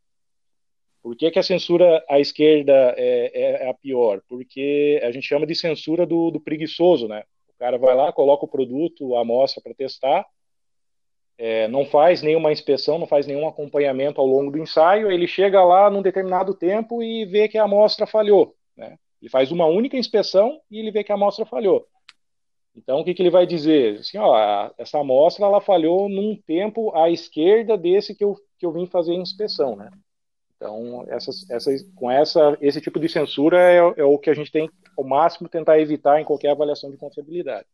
Por 1.03 1.17
que, 1.17 1.31
que 1.31 1.39
a 1.39 1.43
censura 1.43 2.05
à 2.09 2.21
esquerda 2.21 2.95
é, 2.97 3.33
é, 3.35 3.65
é, 3.65 3.71
a 3.71 3.75
pior? 3.75 4.23
Porque 4.29 5.01
a 5.03 5.11
gente 5.11 5.27
chama 5.27 5.47
de 5.47 5.55
censura 5.55 6.07
do, 6.07 6.31
do 6.31 6.41
preguiçoso, 6.41 7.09
né? 7.09 7.25
O 7.49 7.59
cara 7.59 7.77
vai 7.79 7.95
lá, 7.95 8.13
coloca 8.13 8.45
o 8.45 8.49
produto, 8.49 9.17
a 9.17 9.23
amostra 9.23 9.63
para 9.63 9.75
testar, 9.75 10.25
é, 11.43 11.67
não 11.69 11.87
faz 11.87 12.21
nenhuma 12.21 12.53
inspeção, 12.53 12.99
não 12.99 13.07
faz 13.07 13.27
nenhum 13.27 13.49
acompanhamento 13.49 14.21
ao 14.21 14.27
longo 14.27 14.51
do 14.51 14.59
ensaio, 14.59 15.11
ele 15.11 15.27
chega 15.27 15.65
lá 15.65 15.89
num 15.89 16.03
determinado 16.03 16.53
tempo 16.53 17.03
e 17.03 17.25
vê 17.25 17.49
que 17.49 17.57
a 17.57 17.65
amostra 17.65 18.07
falhou, 18.07 18.55
né? 18.77 18.99
Ele 19.23 19.31
faz 19.31 19.51
uma 19.51 19.65
única 19.65 19.97
inspeção 19.97 20.61
e 20.71 20.79
ele 20.79 20.91
vê 20.91 21.03
que 21.03 21.11
a 21.11 21.15
amostra 21.15 21.47
falhou. 21.47 21.87
Então, 22.77 23.01
o 23.01 23.05
que, 23.05 23.15
que 23.15 23.23
ele 23.23 23.31
vai 23.31 23.47
dizer? 23.47 24.01
Assim, 24.01 24.19
ó, 24.19 24.71
essa 24.77 25.01
amostra 25.01 25.47
ela 25.47 25.63
falhou 25.63 26.11
num 26.11 26.37
tempo 26.37 26.95
à 26.95 27.09
esquerda 27.09 27.75
desse 27.77 28.15
que 28.15 28.23
eu, 28.23 28.37
que 28.59 28.67
eu 28.67 28.73
vim 28.73 28.87
fazer 28.87 29.13
a 29.13 29.17
inspeção, 29.17 29.75
né? 29.75 29.91
Então, 30.57 31.07
essas, 31.09 31.49
essas, 31.49 31.83
com 31.95 32.11
essa, 32.11 32.57
esse 32.61 32.83
tipo 32.83 33.01
de 33.01 33.09
censura 33.09 33.59
é, 33.59 33.79
é, 33.79 34.05
o 34.05 34.19
que 34.19 34.29
a 34.29 34.35
gente 34.35 34.53
tem, 34.53 34.69
ao 34.97 35.05
máximo, 35.05 35.49
tentar 35.49 35.81
evitar 35.81 36.21
em 36.21 36.25
qualquer 36.25 36.51
avaliação 36.51 36.91
de 36.91 36.99
confiabilidade. 36.99 37.67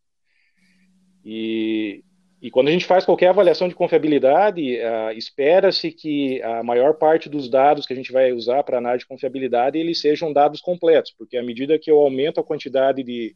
E, 1.25 2.05
e 2.47 2.51
quando 2.51 2.69
a 2.69 2.71
gente 2.71 2.87
faz 2.87 3.05
qualquer 3.05 3.27
avaliação 3.27 3.67
de 3.67 3.75
confiabilidade, 3.75 4.79
uh, 4.79 5.11
espera-se 5.19 5.91
que 5.91 6.41
a 6.43 6.63
maior 6.63 6.95
parte 6.95 7.29
dos 7.29 7.51
dados 7.51 7.85
que 7.85 7.93
a 7.93 7.97
gente 7.97 8.13
vai 8.13 8.33
usar 8.33 8.63
para 8.63 8.79
análise 8.79 9.01
de 9.01 9.09
confiabilidade 9.09 9.77
eles 9.77 10.01
sejam 10.01 10.33
dados 10.33 10.61
completos, 10.61 11.13
porque 11.19 11.37
à 11.37 11.43
medida 11.43 11.77
que 11.77 11.91
eu 11.91 11.99
aumento 11.99 12.39
a 12.39 12.45
quantidade 12.45 13.03
de, 13.03 13.35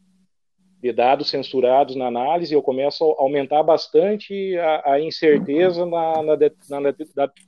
de 0.81 0.93
dados 0.93 1.29
censurados 1.29 1.93
na 1.93 2.07
análise, 2.07 2.53
eu 2.53 2.61
começo 2.61 3.03
a 3.03 3.21
aumentar 3.21 3.61
bastante 3.63 4.57
a, 4.57 4.93
a 4.93 5.01
incerteza 5.01 5.85
na, 5.85 6.23
na, 6.23 6.35
de, 6.37 6.53
na, 6.69 6.79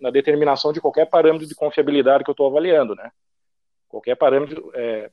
na, 0.01 0.11
determinação 0.11 0.73
de 0.73 0.81
qualquer 0.81 1.05
parâmetro 1.05 1.47
de 1.47 1.55
confiabilidade 1.55 2.25
que 2.25 2.29
eu 2.29 2.33
estou 2.33 2.47
avaliando, 2.47 2.93
né? 2.93 3.09
Qualquer 3.87 4.17
parâmetro, 4.17 4.69
é, 4.75 5.09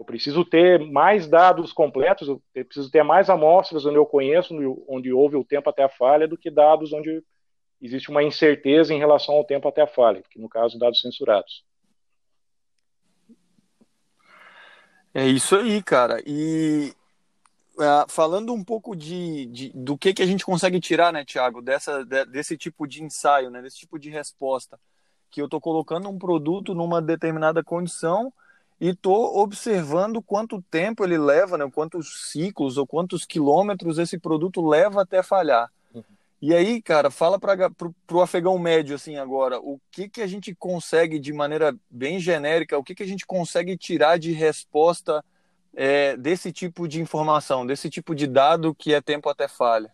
eu 0.00 0.04
preciso 0.04 0.46
ter 0.46 0.80
mais 0.80 1.28
dados 1.28 1.74
completos, 1.74 2.26
eu 2.26 2.42
preciso 2.64 2.90
ter 2.90 3.02
mais 3.02 3.28
amostras 3.28 3.84
onde 3.84 3.98
eu 3.98 4.06
conheço, 4.06 4.54
onde 4.88 5.12
houve 5.12 5.36
o 5.36 5.44
tempo 5.44 5.68
até 5.68 5.82
a 5.82 5.90
falha, 5.90 6.26
do 6.26 6.38
que 6.38 6.50
dados 6.50 6.90
onde 6.94 7.22
existe 7.82 8.08
uma 8.10 8.22
incerteza 8.22 8.94
em 8.94 8.98
relação 8.98 9.34
ao 9.34 9.44
tempo 9.44 9.68
até 9.68 9.82
a 9.82 9.86
falha, 9.86 10.22
que 10.30 10.40
no 10.40 10.48
caso 10.48 10.78
dados 10.78 11.02
censurados. 11.02 11.62
É 15.12 15.26
isso 15.26 15.54
aí, 15.54 15.82
cara. 15.82 16.22
E 16.26 16.94
Uh, 17.76 18.04
falando 18.10 18.52
um 18.52 18.62
pouco 18.62 18.94
de, 18.94 19.46
de, 19.46 19.72
do 19.74 19.96
que, 19.96 20.12
que 20.12 20.22
a 20.22 20.26
gente 20.26 20.44
consegue 20.44 20.78
tirar, 20.78 21.10
né, 21.14 21.24
Tiago, 21.24 21.62
dessa, 21.62 22.04
de, 22.04 22.26
desse 22.26 22.54
tipo 22.54 22.86
de 22.86 23.02
ensaio, 23.02 23.48
né, 23.48 23.62
desse 23.62 23.78
tipo 23.78 23.98
de 23.98 24.10
resposta, 24.10 24.78
que 25.30 25.40
eu 25.40 25.46
estou 25.46 25.58
colocando 25.58 26.06
um 26.06 26.18
produto 26.18 26.74
numa 26.74 27.00
determinada 27.00 27.64
condição 27.64 28.30
e 28.80 28.88
estou 28.88 29.38
observando 29.38 30.22
quanto 30.22 30.62
tempo 30.62 31.04
ele 31.04 31.18
leva, 31.18 31.58
né, 31.58 31.70
quantos 31.72 32.30
ciclos 32.30 32.78
ou 32.78 32.86
quantos 32.86 33.26
quilômetros 33.26 33.98
esse 33.98 34.18
produto 34.18 34.66
leva 34.66 35.02
até 35.02 35.22
falhar. 35.22 35.70
Uhum. 35.94 36.02
E 36.40 36.54
aí, 36.54 36.80
cara, 36.80 37.10
fala 37.10 37.38
para 37.38 37.70
o 38.10 38.20
afegão 38.22 38.58
médio 38.58 38.94
assim 38.94 39.16
agora, 39.16 39.60
o 39.60 39.78
que, 39.90 40.08
que 40.08 40.22
a 40.22 40.26
gente 40.26 40.54
consegue 40.54 41.18
de 41.18 41.32
maneira 41.32 41.76
bem 41.90 42.18
genérica, 42.18 42.78
o 42.78 42.82
que, 42.82 42.94
que 42.94 43.02
a 43.02 43.06
gente 43.06 43.26
consegue 43.26 43.76
tirar 43.76 44.18
de 44.18 44.32
resposta 44.32 45.22
é, 45.76 46.16
desse 46.16 46.50
tipo 46.50 46.88
de 46.88 47.02
informação, 47.02 47.66
desse 47.66 47.90
tipo 47.90 48.14
de 48.14 48.26
dado 48.26 48.74
que 48.74 48.94
é 48.94 49.00
tempo 49.02 49.28
até 49.28 49.46
falha? 49.46 49.92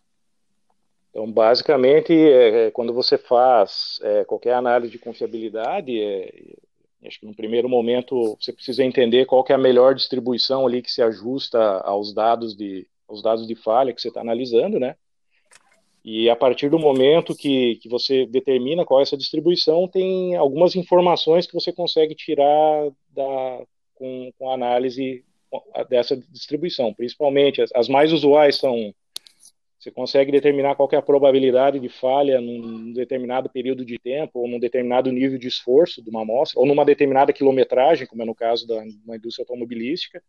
Então, 1.10 1.32
basicamente, 1.32 2.12
é, 2.12 2.66
é, 2.66 2.70
quando 2.70 2.92
você 2.92 3.18
faz 3.18 3.98
é, 4.02 4.24
qualquer 4.24 4.52
análise 4.52 4.92
de 4.92 4.98
confiabilidade, 4.98 5.98
é, 5.98 6.30
acho 7.04 7.20
que 7.20 7.26
no 7.26 7.34
primeiro 7.34 7.68
momento 7.68 8.36
você 8.40 8.52
precisa 8.52 8.82
entender 8.82 9.26
qual 9.26 9.44
é 9.48 9.52
a 9.52 9.58
melhor 9.58 9.94
distribuição 9.94 10.66
ali 10.66 10.82
que 10.82 10.90
se 10.90 11.02
ajusta 11.02 11.58
aos 11.80 12.12
dados 12.12 12.56
de, 12.56 12.86
aos 13.08 13.22
dados 13.22 13.46
de 13.46 13.54
falha 13.54 13.92
que 13.92 14.00
você 14.00 14.08
está 14.08 14.20
analisando, 14.20 14.78
né? 14.78 14.96
E 16.04 16.30
a 16.30 16.36
partir 16.36 16.70
do 16.70 16.78
momento 16.78 17.34
que, 17.34 17.76
que 17.76 17.88
você 17.88 18.26
determina 18.26 18.84
qual 18.84 19.00
é 19.00 19.02
essa 19.02 19.16
distribuição, 19.16 19.88
tem 19.88 20.36
algumas 20.36 20.76
informações 20.76 21.48
que 21.48 21.54
você 21.54 21.72
consegue 21.72 22.14
tirar 22.14 22.90
da, 23.08 23.62
com, 23.96 24.30
com 24.38 24.48
a 24.48 24.54
análise 24.54 25.24
dessa 25.88 26.16
distribuição. 26.30 26.94
Principalmente, 26.94 27.60
as, 27.60 27.70
as, 27.74 27.88
mais 27.88 28.12
usuais 28.12 28.56
são 28.56 28.94
você 29.86 29.90
consegue 29.92 30.32
determinar 30.32 30.74
qual 30.74 30.88
é 30.90 30.96
a 30.96 31.02
probabilidade 31.02 31.78
de 31.78 31.88
falha 31.88 32.40
num 32.40 32.92
determinado 32.92 33.48
período 33.48 33.84
de 33.84 33.98
tempo 33.98 34.40
ou 34.40 34.48
num 34.48 34.58
determinado 34.58 35.12
nível 35.12 35.38
de 35.38 35.46
esforço 35.46 36.02
de 36.02 36.10
uma 36.10 36.22
amostra 36.22 36.58
ou 36.58 36.66
numa 36.66 36.84
determinada 36.84 37.32
quilometragem, 37.32 38.06
como 38.06 38.22
é 38.22 38.24
no 38.24 38.34
caso 38.34 38.66
da 38.66 38.84
indústria 39.14 39.44
automobilística. 39.44 40.20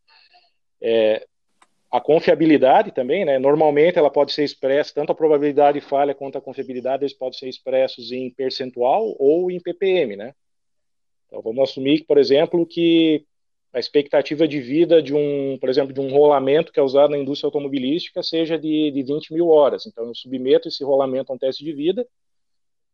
É, 0.79 1.25
a 1.91 1.99
confiabilidade 1.99 2.91
também, 2.91 3.25
né? 3.25 3.39
Normalmente 3.39 3.97
ela 3.97 4.11
pode 4.11 4.31
ser 4.31 4.43
expressa, 4.43 4.93
tanto 4.93 5.11
a 5.11 5.15
probabilidade 5.15 5.79
de 5.79 5.85
falha 5.85 6.13
quanto 6.13 6.37
a 6.37 6.41
confiabilidade, 6.41 7.03
eles 7.03 7.17
podem 7.17 7.39
ser 7.39 7.49
expressos 7.49 8.11
em 8.11 8.29
percentual 8.29 9.15
ou 9.17 9.49
em 9.49 9.59
ppm, 9.59 10.15
né? 10.15 10.35
Então 11.25 11.41
vamos 11.41 11.67
assumir, 11.67 12.05
por 12.05 12.19
exemplo, 12.19 12.63
que 12.65 13.25
a 13.73 13.79
expectativa 13.79 14.47
de 14.47 14.59
vida 14.59 15.01
de 15.01 15.13
um, 15.13 15.57
por 15.59 15.69
exemplo, 15.69 15.93
de 15.93 15.99
um 15.99 16.09
rolamento 16.09 16.71
que 16.71 16.79
é 16.79 16.83
usado 16.83 17.11
na 17.11 17.17
indústria 17.17 17.47
automobilística 17.47 18.23
seja 18.23 18.57
de, 18.57 18.91
de 18.91 19.03
20 19.03 19.33
mil 19.33 19.49
horas. 19.49 19.85
Então, 19.85 20.05
eu 20.07 20.15
submeto 20.15 20.67
esse 20.67 20.83
rolamento 20.83 21.31
a 21.31 21.35
um 21.35 21.37
teste 21.37 21.63
de 21.63 21.73
vida 21.73 22.07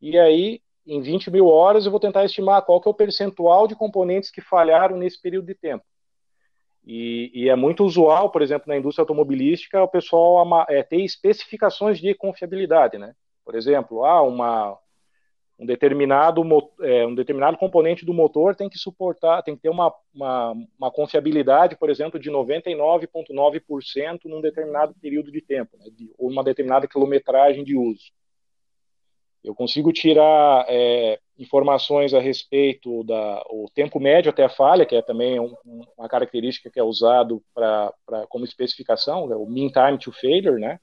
e 0.01 0.19
aí, 0.19 0.61
em 0.85 1.01
20 1.01 1.31
mil 1.31 1.47
horas, 1.47 1.85
eu 1.85 1.91
vou 1.91 1.99
tentar 1.99 2.25
estimar 2.25 2.61
qual 2.63 2.81
que 2.81 2.89
é 2.89 2.91
o 2.91 2.93
percentual 2.93 3.67
de 3.69 3.75
componentes 3.75 4.29
que 4.29 4.41
falharam 4.41 4.97
nesse 4.97 5.21
período 5.21 5.45
de 5.45 5.55
tempo. 5.55 5.85
E, 6.85 7.31
e 7.33 7.47
é 7.47 7.55
muito 7.55 7.85
usual, 7.85 8.29
por 8.29 8.41
exemplo, 8.41 8.67
na 8.67 8.77
indústria 8.77 9.03
automobilística, 9.03 9.81
o 9.81 9.87
pessoal 9.87 10.65
é, 10.67 10.83
ter 10.83 11.01
especificações 11.01 11.99
de 11.99 12.13
confiabilidade, 12.13 12.97
né? 12.97 13.13
Por 13.45 13.55
exemplo, 13.55 14.03
ah, 14.03 14.21
uma, 14.21 14.77
um 15.59 15.65
determinado, 15.65 16.41
é, 16.81 17.05
um 17.05 17.13
determinado 17.13 17.57
componente 17.57 18.05
do 18.05 18.13
motor 18.13 18.55
tem 18.55 18.69
que 18.69 18.77
suportar, 18.77 19.43
tem 19.43 19.55
que 19.55 19.61
ter 19.61 19.69
uma, 19.69 19.93
uma, 20.13 20.53
uma 20.77 20.91
confiabilidade, 20.91 21.77
por 21.77 21.89
exemplo, 21.89 22.19
de 22.19 22.29
99,9% 22.31 24.25
num 24.25 24.41
determinado 24.41 24.93
período 25.01 25.31
de 25.31 25.41
tempo, 25.41 25.77
né, 25.77 25.85
de, 25.91 26.11
ou 26.17 26.29
uma 26.29 26.43
determinada 26.43 26.87
quilometragem 26.87 27.63
de 27.63 27.77
uso. 27.77 28.11
Eu 29.43 29.53
consigo 29.53 29.91
tirar 29.91 30.65
é, 30.69 31.19
informações 31.37 32.13
a 32.13 32.19
respeito 32.19 33.03
da 33.03 33.43
o 33.49 33.65
tempo 33.73 33.99
médio 33.99 34.29
até 34.29 34.43
a 34.45 34.49
falha, 34.49 34.85
que 34.85 34.95
é 34.95 35.01
também 35.01 35.39
um, 35.39 35.53
uma 35.97 36.07
característica 36.07 36.69
que 36.69 36.79
é 36.79 36.83
usado 36.83 37.43
para 37.53 37.93
como 38.29 38.45
especificação, 38.45 39.31
é 39.31 39.35
o 39.35 39.45
mean 39.45 39.69
time 39.69 39.97
to 39.97 40.11
failure, 40.13 40.59
né? 40.59 40.79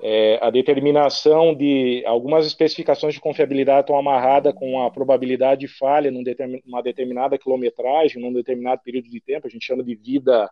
É, 0.00 0.38
a 0.40 0.48
determinação 0.50 1.54
de 1.54 2.04
algumas 2.06 2.46
especificações 2.46 3.14
de 3.14 3.20
confiabilidade 3.20 3.80
estão 3.80 3.98
amarradas 3.98 4.54
com 4.54 4.80
a 4.82 4.90
probabilidade 4.90 5.62
de 5.62 5.68
falha 5.68 6.10
numa 6.10 6.22
determin, 6.22 6.62
determinada 6.84 7.36
quilometragem, 7.36 8.22
num 8.22 8.32
determinado 8.32 8.80
período 8.84 9.08
de 9.08 9.20
tempo, 9.20 9.46
a 9.46 9.50
gente 9.50 9.66
chama 9.66 9.82
de 9.82 9.94
vida 9.96 10.48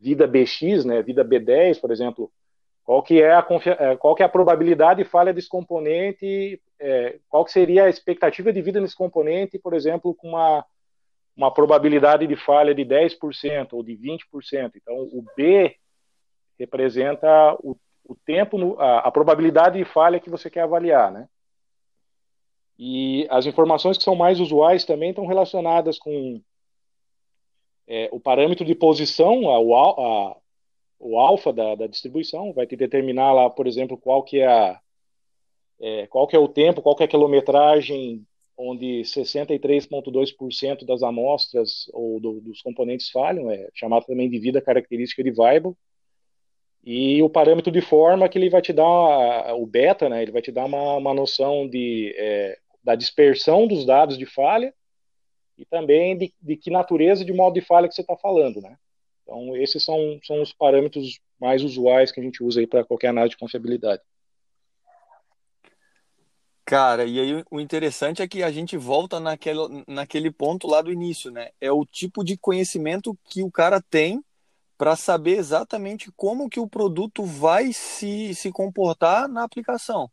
vida 0.00 0.26
BX, 0.26 0.86
né, 0.86 1.02
vida 1.02 1.22
B10, 1.22 1.78
por 1.78 1.90
exemplo, 1.90 2.32
qual 2.82 3.02
que 3.02 3.20
é 3.20 3.32
a, 3.34 3.46
é, 3.78 3.96
qual 3.96 4.14
que 4.14 4.22
é 4.22 4.26
a 4.26 4.30
probabilidade 4.30 5.04
de 5.04 5.08
falha 5.08 5.32
desse 5.32 5.48
componente, 5.48 6.60
é, 6.80 7.18
qual 7.28 7.44
que 7.44 7.52
seria 7.52 7.84
a 7.84 7.90
expectativa 7.90 8.50
de 8.50 8.62
vida 8.62 8.80
nesse 8.80 8.96
componente, 8.96 9.58
por 9.58 9.74
exemplo, 9.74 10.14
com 10.14 10.28
uma, 10.30 10.64
uma 11.36 11.52
probabilidade 11.52 12.26
de 12.26 12.34
falha 12.34 12.74
de 12.74 12.82
10% 12.82 13.68
ou 13.72 13.82
de 13.82 13.92
20%. 13.92 14.72
Então, 14.74 14.96
o 14.96 15.22
B 15.36 15.76
representa 16.58 17.54
o 17.62 17.76
o 18.10 18.16
tempo, 18.26 18.76
a, 18.80 18.98
a, 18.98 19.10
probabilidade 19.12 19.78
de 19.78 19.84
falha 19.84 20.18
que 20.18 20.28
você 20.28 20.50
quer 20.50 20.62
avaliar, 20.62 21.12
né? 21.12 21.28
E 22.76 23.24
as 23.30 23.46
informações 23.46 23.96
que 23.96 24.02
são 24.02 24.16
mais 24.16 24.40
usuais 24.40 24.84
também 24.84 25.10
estão 25.10 25.26
relacionadas 25.26 25.96
com 25.96 26.42
é, 27.86 28.08
o 28.10 28.18
parâmetro 28.18 28.64
de 28.64 28.74
posição, 28.74 29.48
a, 29.48 29.58
a, 29.58 30.36
o 30.98 31.20
alfa 31.20 31.52
da, 31.52 31.76
da, 31.76 31.86
distribuição, 31.86 32.52
vai 32.52 32.66
te 32.66 32.74
determinar 32.74 33.32
lá, 33.32 33.48
por 33.48 33.68
exemplo, 33.68 33.96
qual 33.96 34.24
que 34.24 34.40
é, 34.40 34.46
a, 34.46 34.80
é, 35.80 36.08
qual 36.08 36.26
que 36.26 36.34
é 36.34 36.38
o 36.38 36.48
tempo, 36.48 36.82
qual 36.82 36.96
que 36.96 37.04
é 37.04 37.06
a 37.06 37.08
quilometragem 37.08 38.26
onde 38.56 39.02
63,2% 39.02 40.84
das 40.84 41.04
amostras 41.04 41.88
ou 41.92 42.18
do, 42.18 42.40
dos 42.40 42.60
componentes 42.60 43.08
falham, 43.08 43.52
é 43.52 43.68
chamado 43.72 44.04
também 44.04 44.28
de 44.28 44.40
vida 44.40 44.60
característica 44.60 45.22
de 45.22 45.30
Weibull, 45.30 45.76
e 46.82 47.22
o 47.22 47.28
parâmetro 47.28 47.70
de 47.70 47.80
forma 47.80 48.28
que 48.28 48.38
ele 48.38 48.48
vai 48.48 48.62
te 48.62 48.72
dar, 48.72 49.54
o 49.54 49.66
beta, 49.66 50.08
né, 50.08 50.22
ele 50.22 50.32
vai 50.32 50.40
te 50.40 50.50
dar 50.50 50.64
uma, 50.64 50.96
uma 50.96 51.14
noção 51.14 51.68
de, 51.68 52.14
é, 52.16 52.58
da 52.82 52.94
dispersão 52.94 53.66
dos 53.66 53.84
dados 53.84 54.16
de 54.16 54.24
falha 54.24 54.72
e 55.58 55.64
também 55.66 56.16
de, 56.16 56.32
de 56.40 56.56
que 56.56 56.70
natureza 56.70 57.24
de 57.24 57.32
modo 57.32 57.54
de 57.54 57.60
falha 57.60 57.86
que 57.86 57.94
você 57.94 58.00
está 58.00 58.16
falando, 58.16 58.62
né? 58.62 58.76
Então, 59.22 59.54
esses 59.56 59.84
são, 59.84 60.18
são 60.24 60.40
os 60.40 60.52
parâmetros 60.52 61.20
mais 61.38 61.62
usuais 61.62 62.10
que 62.10 62.18
a 62.18 62.22
gente 62.22 62.42
usa 62.42 62.60
aí 62.60 62.66
para 62.66 62.84
qualquer 62.84 63.08
análise 63.08 63.32
de 63.32 63.38
confiabilidade. 63.38 64.02
Cara, 66.64 67.04
e 67.04 67.20
aí 67.20 67.44
o 67.50 67.60
interessante 67.60 68.22
é 68.22 68.28
que 68.28 68.42
a 68.42 68.50
gente 68.50 68.76
volta 68.76 69.20
naquele, 69.20 69.84
naquele 69.86 70.30
ponto 70.30 70.66
lá 70.66 70.80
do 70.80 70.92
início, 70.92 71.30
né? 71.30 71.50
É 71.60 71.70
o 71.70 71.84
tipo 71.84 72.24
de 72.24 72.36
conhecimento 72.36 73.16
que 73.24 73.42
o 73.42 73.50
cara 73.50 73.82
tem 73.82 74.22
para 74.80 74.96
saber 74.96 75.36
exatamente 75.36 76.10
como 76.16 76.48
que 76.48 76.58
o 76.58 76.66
produto 76.66 77.22
vai 77.22 77.70
se, 77.70 78.34
se 78.34 78.50
comportar 78.50 79.28
na 79.28 79.44
aplicação, 79.44 80.10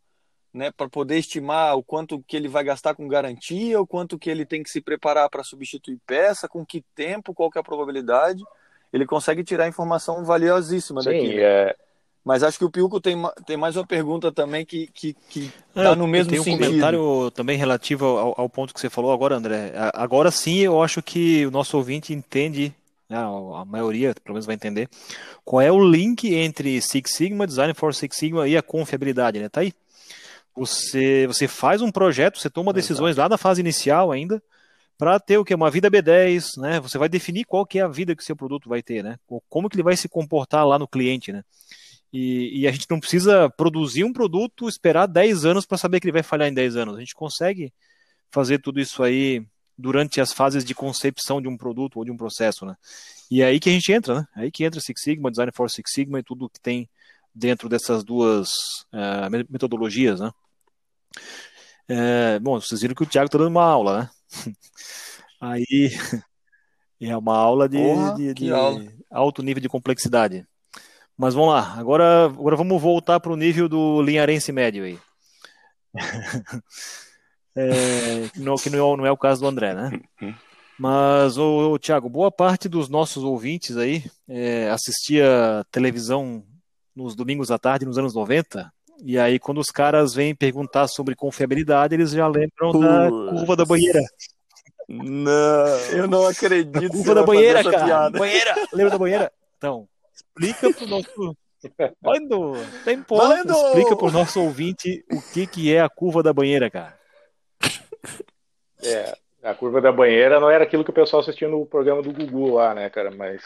né? 0.52 0.70
Para 0.70 0.90
poder 0.90 1.16
estimar 1.16 1.74
o 1.74 1.82
quanto 1.82 2.22
que 2.28 2.36
ele 2.36 2.48
vai 2.48 2.62
gastar 2.62 2.94
com 2.94 3.08
garantia, 3.08 3.80
o 3.80 3.86
quanto 3.86 4.18
que 4.18 4.28
ele 4.28 4.44
tem 4.44 4.62
que 4.62 4.68
se 4.68 4.82
preparar 4.82 5.30
para 5.30 5.42
substituir 5.42 5.98
peça, 6.06 6.46
com 6.46 6.66
que 6.66 6.84
tempo, 6.94 7.32
qual 7.32 7.50
que 7.50 7.56
é 7.56 7.62
a 7.62 7.64
probabilidade 7.64 8.44
ele 8.92 9.06
consegue 9.06 9.42
tirar 9.42 9.66
informação 9.66 10.22
valiosíssima 10.22 11.00
Sim, 11.00 11.08
daqui. 11.08 11.28
Né? 11.28 11.42
É... 11.42 11.76
Mas 12.22 12.42
acho 12.42 12.58
que 12.58 12.64
o 12.66 12.70
Pilco 12.70 13.00
tem, 13.00 13.16
tem 13.46 13.56
mais 13.56 13.74
uma 13.74 13.86
pergunta 13.86 14.30
também 14.30 14.66
que, 14.66 14.86
que, 14.88 15.14
que 15.30 15.50
é, 15.74 15.82
tá 15.82 15.96
no 15.96 16.06
mesmo 16.06 16.30
tem 16.30 16.40
um 16.40 16.44
sentido. 16.44 16.66
comentário 16.66 17.30
também 17.30 17.56
relativo 17.56 18.04
ao, 18.04 18.38
ao, 18.38 18.50
ponto 18.50 18.74
que 18.74 18.80
você 18.80 18.90
falou 18.90 19.12
agora, 19.12 19.36
André. 19.36 19.72
Agora 19.94 20.30
sim, 20.30 20.58
eu 20.58 20.82
acho 20.82 21.02
que 21.02 21.46
o 21.46 21.50
nosso 21.50 21.78
ouvinte 21.78 22.12
entende, 22.12 22.74
né, 23.08 23.16
a 23.18 23.64
maioria 23.64 24.14
pelo 24.22 24.34
menos 24.34 24.46
vai 24.46 24.54
entender, 24.54 24.88
qual 25.44 25.60
é 25.60 25.72
o 25.72 25.82
link 25.82 26.32
entre 26.34 26.80
Six 26.80 27.12
Sigma, 27.14 27.46
Design 27.46 27.72
for 27.74 27.94
Six 27.94 28.16
Sigma 28.16 28.46
e 28.46 28.56
a 28.56 28.62
confiabilidade, 28.62 29.38
né? 29.38 29.48
Tá 29.48 29.60
aí. 29.60 29.72
Você, 30.54 31.26
você 31.26 31.46
faz 31.46 31.80
um 31.80 31.90
projeto, 31.90 32.38
você 32.38 32.50
toma 32.50 32.72
decisões 32.72 33.12
Exato. 33.12 33.20
lá 33.22 33.28
na 33.28 33.38
fase 33.38 33.60
inicial 33.60 34.10
ainda, 34.10 34.42
para 34.98 35.20
ter 35.20 35.38
o 35.38 35.44
que 35.44 35.54
uma 35.54 35.70
vida 35.70 35.90
B10, 35.90 36.60
né? 36.60 36.80
Você 36.80 36.98
vai 36.98 37.08
definir 37.08 37.44
qual 37.44 37.64
que 37.64 37.78
é 37.78 37.82
a 37.82 37.88
vida 37.88 38.16
que 38.16 38.24
seu 38.24 38.34
produto 38.34 38.68
vai 38.68 38.82
ter, 38.82 39.02
né? 39.04 39.16
Como 39.48 39.68
que 39.68 39.76
ele 39.76 39.84
vai 39.84 39.96
se 39.96 40.08
comportar 40.08 40.66
lá 40.66 40.78
no 40.78 40.88
cliente, 40.88 41.32
né? 41.32 41.44
E, 42.12 42.62
e 42.62 42.68
a 42.68 42.72
gente 42.72 42.86
não 42.90 42.98
precisa 42.98 43.48
produzir 43.50 44.02
um 44.02 44.12
produto, 44.12 44.68
esperar 44.68 45.06
10 45.06 45.44
anos 45.44 45.66
para 45.66 45.78
saber 45.78 46.00
que 46.00 46.06
ele 46.06 46.12
vai 46.12 46.22
falhar 46.22 46.48
em 46.48 46.54
10 46.54 46.76
anos. 46.76 46.96
A 46.96 47.00
gente 47.00 47.14
consegue 47.14 47.72
fazer 48.30 48.58
tudo 48.58 48.80
isso 48.80 49.02
aí 49.02 49.46
durante 49.78 50.20
as 50.20 50.32
fases 50.32 50.64
de 50.64 50.74
concepção 50.74 51.40
de 51.40 51.46
um 51.46 51.56
produto 51.56 51.98
ou 51.98 52.04
de 52.04 52.10
um 52.10 52.16
processo, 52.16 52.66
né? 52.66 52.76
E 53.30 53.42
é 53.42 53.46
aí 53.46 53.60
que 53.60 53.70
a 53.70 53.72
gente 53.72 53.92
entra, 53.92 54.14
né? 54.16 54.26
É 54.36 54.40
aí 54.40 54.50
que 54.50 54.64
entra 54.64 54.80
Six 54.80 55.00
Sigma, 55.00 55.30
Design 55.30 55.52
for 55.54 55.70
Six 55.70 55.92
Sigma 55.92 56.18
e 56.18 56.22
tudo 56.22 56.50
que 56.50 56.60
tem 56.60 56.90
dentro 57.32 57.68
dessas 57.68 58.02
duas 58.02 58.48
uh, 58.92 59.30
metodologias, 59.48 60.18
né? 60.18 60.32
É, 61.88 62.38
bom, 62.40 62.60
vocês 62.60 62.80
viram 62.80 62.94
que 62.94 63.02
o 63.02 63.06
Thiago 63.06 63.26
está 63.26 63.38
dando 63.38 63.48
uma 63.48 63.64
aula, 63.64 64.02
né? 64.02 64.10
Aí 65.40 65.90
é 67.00 67.16
uma 67.16 67.36
aula 67.36 67.68
de, 67.68 67.78
Porra, 67.78 68.14
de, 68.14 68.34
de 68.34 68.52
aula. 68.52 68.84
alto 69.10 69.42
nível 69.42 69.62
de 69.62 69.68
complexidade. 69.68 70.44
Mas 71.16 71.34
vamos 71.34 71.50
lá, 71.50 71.74
agora, 71.78 72.26
agora 72.26 72.56
vamos 72.56 72.80
voltar 72.80 73.20
para 73.20 73.32
o 73.32 73.36
nível 73.36 73.68
do 73.68 74.02
linharense 74.02 74.52
médio 74.52 74.84
aí. 74.84 74.98
é, 77.58 78.28
que, 78.32 78.40
não, 78.40 78.56
que 78.56 78.70
não, 78.70 78.94
é, 78.94 78.96
não 78.96 79.06
é 79.06 79.10
o 79.10 79.16
caso 79.16 79.40
do 79.40 79.48
André, 79.48 79.74
né? 79.74 80.00
Mas, 80.78 81.36
ô, 81.36 81.72
ô 81.72 81.78
Tiago, 81.78 82.08
boa 82.08 82.30
parte 82.30 82.68
dos 82.68 82.88
nossos 82.88 83.24
ouvintes 83.24 83.76
aí 83.76 84.04
é, 84.28 84.70
assistia 84.70 85.64
televisão 85.72 86.44
nos 86.94 87.16
domingos 87.16 87.50
à 87.50 87.58
tarde 87.58 87.84
nos 87.84 87.98
anos 87.98 88.14
90 88.14 88.72
e 89.02 89.18
aí, 89.18 89.38
quando 89.38 89.58
os 89.58 89.70
caras 89.70 90.12
vêm 90.12 90.34
perguntar 90.34 90.88
sobre 90.88 91.14
confiabilidade, 91.14 91.94
eles 91.94 92.10
já 92.10 92.26
lembram 92.26 92.72
da 92.80 93.08
curva 93.08 93.56
da 93.56 93.64
banheira. 93.64 94.00
Não, 94.88 95.78
eu 95.92 96.08
não 96.08 96.26
acredito. 96.26 96.84
A 96.84 96.90
curva 96.90 97.14
da 97.14 97.22
banheira, 97.22 97.62
cara. 97.62 97.84
Piada. 97.84 98.18
Banheira, 98.18 98.54
lembra 98.72 98.90
da 98.90 98.98
banheira? 98.98 99.32
Então, 99.56 99.88
explica 100.12 100.72
pro 100.72 100.86
nosso. 100.88 101.36
Mano, 102.02 102.54
tempo. 102.84 103.16
Mano. 103.16 103.52
Explica 103.52 103.96
pro 103.96 104.10
nosso 104.10 104.40
ouvinte 104.40 105.04
o 105.12 105.20
que, 105.20 105.46
que 105.46 105.72
é 105.72 105.80
a 105.80 105.88
curva 105.88 106.22
da 106.22 106.32
banheira, 106.32 106.68
cara. 106.68 106.97
É, 108.82 109.16
a 109.42 109.54
curva 109.54 109.80
da 109.80 109.92
banheira 109.92 110.40
não 110.40 110.50
era 110.50 110.64
aquilo 110.64 110.84
que 110.84 110.90
o 110.90 110.94
pessoal 110.94 111.20
assistia 111.20 111.48
no 111.48 111.64
programa 111.64 112.02
do 112.02 112.12
Gugu 112.12 112.54
lá, 112.54 112.74
né, 112.74 112.90
cara? 112.90 113.10
Mas 113.10 113.42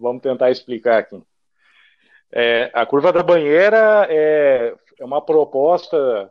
vamos, 0.00 0.22
tentar 0.22 0.50
explicar 0.50 0.98
aqui. 0.98 1.20
É, 2.30 2.70
a 2.74 2.84
curva 2.84 3.12
da 3.12 3.22
banheira 3.22 4.06
é, 4.10 4.74
é, 4.98 5.04
uma 5.04 5.20
proposta 5.22 6.30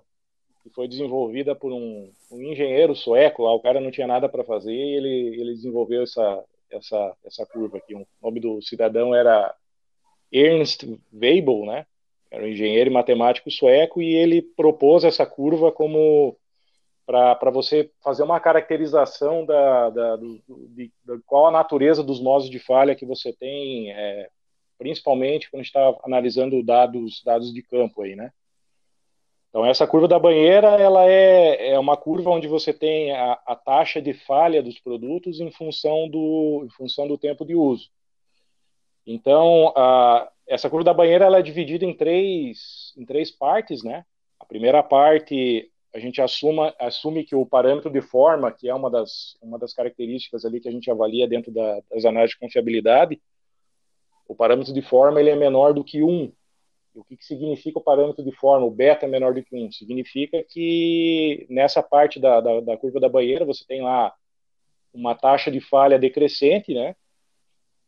que 0.61 0.69
foi 0.69 0.87
desenvolvida 0.87 1.55
por 1.55 1.71
um, 1.71 2.11
um, 2.31 2.41
engenheiro 2.41 2.95
sueco 2.95 3.43
lá. 3.43 3.53
O 3.53 3.59
cara 3.59 3.79
não 3.79 3.91
tinha 3.91 4.07
nada 4.07 4.29
para 4.29 4.43
fazer 4.43 4.71
e 4.71 4.95
ele, 4.95 5.41
ele 5.41 5.53
desenvolveu 5.55 6.03
essa, 6.03 6.43
essa, 6.71 7.17
essa 7.25 7.45
curva 7.45 7.77
aqui. 7.77 7.95
O 7.95 8.05
nome 8.21 8.39
do 8.39 8.61
cidadão 8.61 9.15
era 9.15 9.53
Ernst 10.31 10.85
Weibull, 11.13 11.65
né? 11.65 11.85
Era 12.29 12.43
um 12.43 12.47
engenheiro 12.47 12.89
e 12.89 12.93
matemático 12.93 13.51
sueco 13.51 14.01
e 14.01 14.13
ele 14.13 14.41
propôs 14.41 15.03
essa 15.03 15.25
curva 15.25 15.71
como 15.71 16.37
para 17.05 17.51
você 17.51 17.91
fazer 18.01 18.23
uma 18.23 18.39
caracterização 18.39 19.45
da, 19.45 19.89
da, 19.89 20.15
do, 20.15 20.41
de, 20.69 20.91
qual 21.25 21.47
a 21.47 21.51
natureza 21.51 22.03
dos 22.03 22.21
modos 22.21 22.49
de 22.49 22.59
falha 22.59 22.95
que 22.95 23.05
você 23.05 23.33
tem 23.33 23.91
é, 23.91 24.29
principalmente 24.77 25.49
quando 25.49 25.63
está 25.63 25.95
analisando 26.03 26.63
dados, 26.63 27.21
dados 27.23 27.53
de 27.53 27.61
campo 27.61 28.01
aí, 28.01 28.15
né? 28.15 28.31
Então 29.49 29.65
essa 29.65 29.85
curva 29.85 30.07
da 30.07 30.17
banheira, 30.17 30.69
ela 30.79 31.05
é, 31.05 31.73
é 31.73 31.79
uma 31.79 31.95
curva 31.95 32.31
onde 32.31 32.47
você 32.47 32.73
tem 32.73 33.11
a, 33.11 33.33
a 33.45 33.55
taxa 33.55 34.01
de 34.01 34.13
falha 34.13 34.63
dos 34.63 34.79
produtos 34.79 35.39
em 35.39 35.51
função 35.51 36.09
do, 36.09 36.63
em 36.65 36.69
função 36.71 37.07
do 37.07 37.17
tempo 37.17 37.45
de 37.45 37.53
uso. 37.53 37.89
Então 39.05 39.71
a, 39.75 40.31
essa 40.47 40.69
curva 40.69 40.85
da 40.85 40.93
banheira 40.93 41.25
ela 41.25 41.37
é 41.37 41.43
dividida 41.43 41.85
em 41.85 41.93
três, 41.93 42.93
em 42.97 43.05
três 43.05 43.29
partes, 43.29 43.83
né? 43.83 44.05
A 44.39 44.45
primeira 44.45 44.81
parte 44.81 45.71
a 45.93 45.99
gente 45.99 46.21
assuma, 46.21 46.73
assume 46.79 47.23
que 47.23 47.35
o 47.35 47.45
parâmetro 47.45 47.91
de 47.91 48.01
forma, 48.01 48.51
que 48.51 48.67
é 48.67 48.73
uma 48.73 48.89
das, 48.89 49.37
uma 49.41 49.59
das 49.59 49.73
características 49.73 50.43
ali 50.43 50.59
que 50.59 50.67
a 50.67 50.71
gente 50.71 50.89
avalia 50.89 51.27
dentro 51.27 51.51
da, 51.51 51.81
das 51.91 52.03
análises 52.03 52.33
de 52.33 52.39
confiabilidade, 52.39 53.21
o 54.27 54.35
parâmetro 54.35 54.73
de 54.73 54.81
forma 54.81 55.19
ele 55.19 55.29
é 55.29 55.35
menor 55.35 55.73
do 55.73 55.83
que 55.83 56.01
1. 56.01 56.33
E 56.95 56.99
o 56.99 57.03
que, 57.03 57.17
que 57.17 57.25
significa 57.25 57.77
o 57.77 57.83
parâmetro 57.83 58.23
de 58.23 58.31
forma? 58.31 58.65
O 58.65 58.71
beta 58.71 59.05
é 59.05 59.09
menor 59.09 59.33
do 59.35 59.43
que 59.43 59.55
1. 59.55 59.71
Significa 59.71 60.43
que 60.43 61.45
nessa 61.49 61.83
parte 61.83 62.19
da, 62.19 62.41
da, 62.41 62.59
da 62.61 62.77
curva 62.77 62.99
da 62.99 63.09
banheira 63.09 63.45
você 63.45 63.63
tem 63.65 63.81
lá 63.81 64.13
uma 64.91 65.15
taxa 65.15 65.51
de 65.51 65.59
falha 65.59 65.99
decrescente, 65.99 66.73
né? 66.73 66.95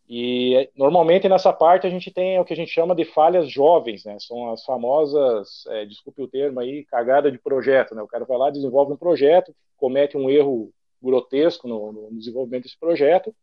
E 0.08 0.70
normalmente 0.76 1.28
nessa 1.28 1.52
parte 1.52 1.88
a 1.88 1.90
gente 1.90 2.12
tem 2.12 2.40
o 2.40 2.46
que 2.46 2.54
a 2.54 2.56
gente 2.56 2.72
chama 2.72 2.94
de 2.94 3.04
falhas 3.06 3.50
jovens, 3.50 4.06
né? 4.06 4.18
São 4.20 4.52
as 4.52 4.64
famosas, 4.64 5.66
é, 5.68 5.86
desculpe 5.86 6.22
o 6.22 6.28
termo 6.28 6.60
aí, 6.60 6.86
cagada 6.86 7.32
de 7.32 7.40
projeto, 7.40 7.96
né? 7.96 8.04
O 8.04 8.08
cara 8.08 8.24
vai 8.24 8.38
lá, 8.38 8.52
desenvolve 8.52 8.94
um 8.94 8.98
projeto, 8.98 9.56
comete 9.76 10.16
um 10.16 10.30
erro 10.30 10.72
grotesco 11.02 11.68
no, 11.68 11.92
no 11.92 12.18
desenvolvimento 12.18 12.64
desse 12.64 12.80
projeto, 12.80 13.34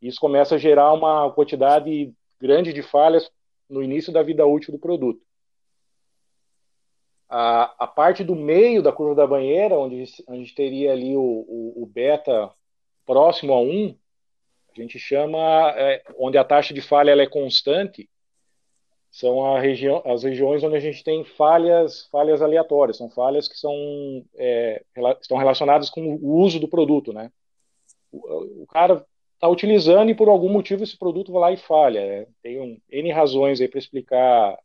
e 0.00 0.08
isso 0.08 0.18
começa 0.20 0.54
a 0.54 0.58
gerar 0.58 0.92
uma 0.94 1.30
quantidade 1.32 2.12
grande 2.40 2.72
de 2.72 2.82
falhas 2.82 3.30
no 3.68 3.82
início 3.82 4.12
da 4.12 4.22
vida 4.22 4.46
útil 4.46 4.72
do 4.72 4.78
produto. 4.78 5.20
A, 7.28 7.84
a 7.84 7.86
parte 7.86 8.24
do 8.24 8.34
meio 8.34 8.82
da 8.82 8.92
curva 8.92 9.14
da 9.14 9.26
banheira, 9.26 9.78
onde 9.78 10.04
a 10.26 10.34
gente 10.34 10.54
teria 10.54 10.92
ali 10.92 11.14
o, 11.14 11.20
o, 11.20 11.82
o 11.82 11.86
beta 11.86 12.50
próximo 13.04 13.52
a 13.52 13.60
1, 13.60 13.94
a 14.76 14.80
gente 14.80 14.98
chama, 14.98 15.72
é, 15.76 16.02
onde 16.18 16.38
a 16.38 16.44
taxa 16.44 16.72
de 16.72 16.80
falha 16.80 17.10
ela 17.10 17.22
é 17.22 17.26
constante, 17.26 18.08
são 19.10 19.56
as 19.56 20.22
regiões 20.22 20.62
onde 20.62 20.76
a 20.76 20.80
gente 20.80 21.02
tem 21.02 21.24
falhas, 21.24 22.06
falhas 22.12 22.42
aleatórias, 22.42 22.98
são 22.98 23.10
falhas 23.10 23.48
que 23.48 23.58
são, 23.58 23.74
é, 24.36 24.82
estão 25.20 25.38
relacionadas 25.38 25.90
com 25.90 26.16
o 26.16 26.36
uso 26.38 26.60
do 26.60 26.68
produto, 26.68 27.12
né? 27.12 27.32
O, 28.12 28.62
o 28.62 28.66
cara 28.66 29.04
está 29.34 29.48
utilizando 29.48 30.10
e 30.10 30.14
por 30.14 30.28
algum 30.28 30.48
motivo 30.48 30.82
esse 30.82 30.96
produto 30.96 31.32
vai 31.32 31.40
lá 31.40 31.52
e 31.52 31.56
falha. 31.56 32.00
É, 32.00 32.26
tem 32.42 32.60
um, 32.60 32.78
N 32.90 33.10
razões 33.10 33.60
aí 33.60 33.68
para 33.68 33.78
explicar 33.78 34.58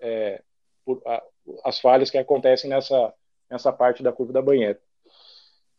é, 0.00 0.42
por, 0.84 1.00
a, 1.06 1.22
as 1.64 1.78
falhas 1.78 2.10
que 2.10 2.18
acontecem 2.18 2.68
nessa, 2.68 3.14
nessa 3.50 3.72
parte 3.72 4.02
da 4.02 4.12
curva 4.12 4.32
da 4.32 4.42
banheira. 4.42 4.80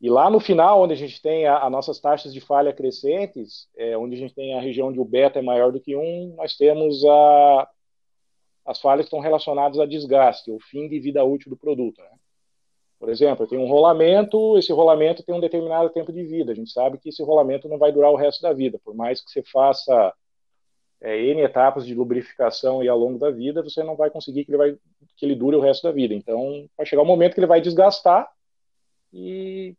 E 0.05 0.09
lá 0.09 0.29
no 0.29 0.39
final, 0.39 0.83
onde 0.83 0.93
a 0.93 0.95
gente 0.95 1.19
tem 1.19 1.47
as 1.47 1.71
nossas 1.71 1.99
taxas 1.99 2.31
de 2.31 2.39
falha 2.39 2.71
crescentes, 2.71 3.67
é, 3.75 3.97
onde 3.97 4.13
a 4.13 4.19
gente 4.19 4.35
tem 4.35 4.53
a 4.53 4.61
região 4.61 4.89
o 4.89 5.03
beta 5.03 5.39
é 5.39 5.41
maior 5.41 5.71
do 5.71 5.79
que 5.79 5.95
1, 5.95 6.35
nós 6.37 6.55
temos 6.55 7.03
a, 7.03 7.67
as 8.67 8.79
falhas 8.79 9.07
estão 9.07 9.19
relacionadas 9.19 9.79
a 9.79 9.85
desgaste, 9.87 10.51
o 10.51 10.59
fim 10.59 10.87
de 10.87 10.99
vida 10.99 11.23
útil 11.23 11.49
do 11.49 11.57
produto. 11.57 12.03
Né? 12.03 12.09
Por 12.99 13.09
exemplo, 13.09 13.45
eu 13.45 13.49
tenho 13.49 13.63
um 13.63 13.67
rolamento, 13.67 14.55
esse 14.59 14.71
rolamento 14.71 15.23
tem 15.23 15.33
um 15.33 15.39
determinado 15.39 15.89
tempo 15.89 16.13
de 16.13 16.23
vida. 16.23 16.51
A 16.51 16.55
gente 16.55 16.69
sabe 16.69 16.99
que 16.99 17.09
esse 17.09 17.23
rolamento 17.23 17.67
não 17.67 17.79
vai 17.79 17.91
durar 17.91 18.11
o 18.11 18.15
resto 18.15 18.43
da 18.43 18.53
vida. 18.53 18.79
Por 18.85 18.93
mais 18.93 19.23
que 19.23 19.31
você 19.31 19.41
faça 19.41 20.13
é, 21.01 21.19
N 21.19 21.41
etapas 21.41 21.83
de 21.83 21.95
lubrificação 21.95 22.83
e 22.83 22.87
ao 22.87 22.99
longo 22.99 23.17
da 23.17 23.31
vida, 23.31 23.63
você 23.63 23.81
não 23.81 23.95
vai 23.95 24.11
conseguir 24.11 24.45
que 24.45 24.51
ele, 24.51 24.57
vai, 24.59 24.77
que 25.17 25.25
ele 25.25 25.33
dure 25.33 25.57
o 25.57 25.61
resto 25.61 25.81
da 25.81 25.91
vida. 25.91 26.13
Então, 26.13 26.69
vai 26.77 26.85
chegar 26.85 27.01
um 27.01 27.05
momento 27.05 27.33
que 27.33 27.39
ele 27.39 27.47
vai 27.47 27.59
desgastar 27.59 28.31
e, 29.11 29.75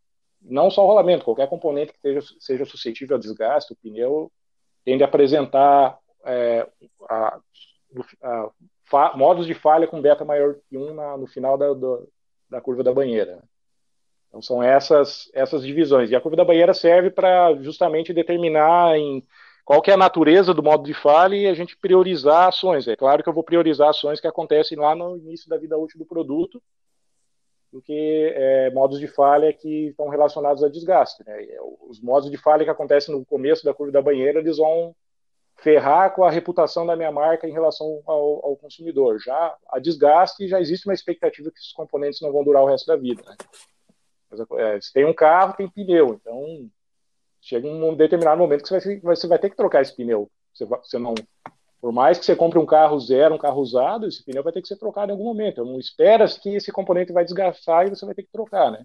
não 0.48 0.70
só 0.70 0.84
o 0.84 0.86
rolamento, 0.86 1.24
qualquer 1.24 1.48
componente 1.48 1.92
que 1.92 2.00
seja, 2.00 2.20
seja 2.38 2.64
suscetível 2.64 3.16
a 3.16 3.20
desgaste, 3.20 3.72
o 3.72 3.76
pneu 3.76 4.30
tende 4.84 5.02
a 5.02 5.06
apresentar 5.06 5.98
é, 6.24 6.66
a, 7.08 7.40
a, 8.22 8.50
a, 8.92 9.16
modos 9.16 9.46
de 9.46 9.54
falha 9.54 9.86
com 9.86 10.00
beta 10.00 10.24
maior 10.24 10.56
que 10.68 10.76
1 10.76 10.94
na, 10.94 11.16
no 11.16 11.26
final 11.26 11.58
da, 11.58 11.72
do, 11.72 12.08
da 12.48 12.60
curva 12.60 12.82
da 12.82 12.94
banheira. 12.94 13.42
Então 14.28 14.40
são 14.40 14.62
essas, 14.62 15.30
essas 15.34 15.62
divisões. 15.62 16.10
E 16.10 16.16
a 16.16 16.20
curva 16.20 16.36
da 16.36 16.44
banheira 16.44 16.74
serve 16.74 17.10
para 17.10 17.54
justamente 17.62 18.12
determinar 18.12 18.96
em 18.96 19.24
qual 19.64 19.82
é 19.84 19.92
a 19.92 19.96
natureza 19.96 20.54
do 20.54 20.62
modo 20.62 20.84
de 20.84 20.94
falha 20.94 21.34
e 21.34 21.46
a 21.48 21.54
gente 21.54 21.76
priorizar 21.76 22.48
ações. 22.48 22.86
É 22.86 22.94
claro 22.94 23.22
que 23.22 23.28
eu 23.28 23.32
vou 23.32 23.42
priorizar 23.42 23.88
ações 23.88 24.20
que 24.20 24.26
acontecem 24.28 24.78
lá 24.78 24.94
no 24.94 25.16
início 25.16 25.48
da 25.48 25.56
vida 25.56 25.76
útil 25.76 25.98
do 25.98 26.06
produto, 26.06 26.62
do 27.76 27.82
que 27.82 28.32
é, 28.34 28.70
modos 28.70 28.98
de 28.98 29.06
falha 29.06 29.52
que 29.52 29.88
estão 29.88 30.08
relacionados 30.08 30.64
a 30.64 30.68
desgaste. 30.68 31.22
Né? 31.26 31.44
É, 31.44 31.58
os 31.86 32.00
modos 32.00 32.30
de 32.30 32.38
falha 32.38 32.64
que 32.64 32.70
acontecem 32.70 33.14
no 33.14 33.22
começo 33.22 33.66
da 33.66 33.74
curva 33.74 33.92
da 33.92 34.00
banheira, 34.00 34.40
eles 34.40 34.56
vão 34.56 34.96
ferrar 35.56 36.14
com 36.14 36.24
a 36.24 36.30
reputação 36.30 36.86
da 36.86 36.96
minha 36.96 37.12
marca 37.12 37.46
em 37.46 37.52
relação 37.52 38.02
ao, 38.06 38.46
ao 38.46 38.56
consumidor. 38.56 39.18
Já 39.20 39.54
a 39.68 39.78
desgaste, 39.78 40.48
já 40.48 40.58
existe 40.58 40.88
uma 40.88 40.94
expectativa 40.94 41.50
que 41.50 41.58
esses 41.58 41.72
componentes 41.72 42.22
não 42.22 42.32
vão 42.32 42.42
durar 42.42 42.62
o 42.62 42.66
resto 42.66 42.86
da 42.86 42.96
vida. 42.96 43.22
Né? 43.22 43.36
Mas, 44.30 44.40
é, 44.58 44.80
se 44.80 44.90
tem 44.90 45.04
um 45.04 45.14
carro, 45.14 45.54
tem 45.54 45.68
pneu. 45.68 46.18
Então, 46.18 46.70
chega 47.42 47.68
um 47.68 47.94
determinado 47.94 48.38
momento 48.38 48.62
que 48.62 48.68
você 48.68 49.00
vai, 49.00 49.16
você 49.16 49.26
vai 49.26 49.38
ter 49.38 49.50
que 49.50 49.56
trocar 49.56 49.82
esse 49.82 49.94
pneu. 49.94 50.30
Você, 50.54 50.64
você 50.64 50.98
não, 50.98 51.14
por 51.86 51.92
mais 51.92 52.18
que 52.18 52.24
você 52.24 52.34
compre 52.34 52.58
um 52.58 52.66
carro 52.66 52.98
zero, 52.98 53.36
um 53.36 53.38
carro 53.38 53.60
usado, 53.60 54.08
esse 54.08 54.20
pneu 54.24 54.42
vai 54.42 54.52
ter 54.52 54.60
que 54.60 54.66
ser 54.66 54.76
trocado 54.76 55.08
em 55.08 55.12
algum 55.12 55.22
momento. 55.22 55.64
Não 55.64 55.78
espera 55.78 56.26
que 56.26 56.48
esse 56.48 56.72
componente 56.72 57.12
vai 57.12 57.22
desgastar 57.22 57.86
e 57.86 57.90
você 57.90 58.04
vai 58.04 58.12
ter 58.12 58.24
que 58.24 58.32
trocar, 58.32 58.72
né? 58.72 58.84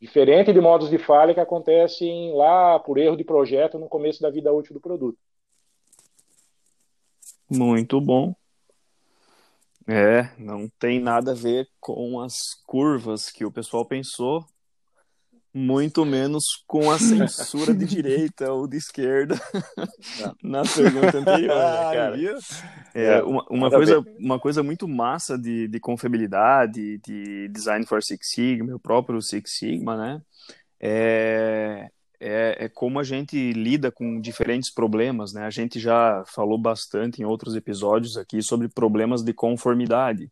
Diferente 0.00 0.50
de 0.50 0.62
modos 0.62 0.88
de 0.88 0.96
falha 0.96 1.34
que 1.34 1.40
acontecem 1.40 2.34
lá 2.34 2.78
por 2.78 2.96
erro 2.96 3.18
de 3.18 3.22
projeto 3.22 3.78
no 3.78 3.86
começo 3.86 4.22
da 4.22 4.30
vida 4.30 4.50
útil 4.50 4.72
do 4.72 4.80
produto. 4.80 5.18
Muito 7.50 8.00
bom. 8.00 8.34
É, 9.86 10.30
não 10.38 10.70
tem 10.78 10.98
nada 10.98 11.32
a 11.32 11.34
ver 11.34 11.68
com 11.78 12.18
as 12.18 12.54
curvas 12.64 13.28
que 13.28 13.44
o 13.44 13.52
pessoal 13.52 13.84
pensou 13.84 14.46
muito 15.54 16.04
menos 16.04 16.64
com 16.66 16.90
a 16.90 16.98
censura 16.98 17.72
de 17.72 17.84
direita 17.86 18.52
ou 18.52 18.66
de 18.66 18.76
esquerda 18.76 19.40
na 20.42 20.62
pergunta 20.62 21.18
anterior, 21.18 21.54
né, 21.54 21.94
cara? 21.94 22.16
É, 22.92 23.22
uma, 23.22 23.46
uma 23.48 23.70
coisa, 23.70 24.04
uma 24.18 24.38
coisa 24.40 24.62
muito 24.64 24.88
massa 24.88 25.38
de, 25.38 25.68
de 25.68 25.78
confiabilidade, 25.78 26.98
de 26.98 27.48
design 27.48 27.86
for 27.86 28.02
Six 28.02 28.30
Sigma, 28.30 28.74
o 28.74 28.80
próprio 28.80 29.22
Six 29.22 29.58
Sigma, 29.58 29.96
né? 29.96 30.20
É, 30.80 31.88
é, 32.20 32.64
é, 32.64 32.68
como 32.68 32.98
a 32.98 33.04
gente 33.04 33.52
lida 33.52 33.92
com 33.92 34.20
diferentes 34.20 34.72
problemas, 34.72 35.32
né? 35.32 35.44
A 35.44 35.50
gente 35.50 35.78
já 35.78 36.24
falou 36.26 36.58
bastante 36.58 37.22
em 37.22 37.24
outros 37.24 37.54
episódios 37.54 38.16
aqui 38.16 38.42
sobre 38.42 38.68
problemas 38.68 39.22
de 39.22 39.32
conformidade 39.32 40.30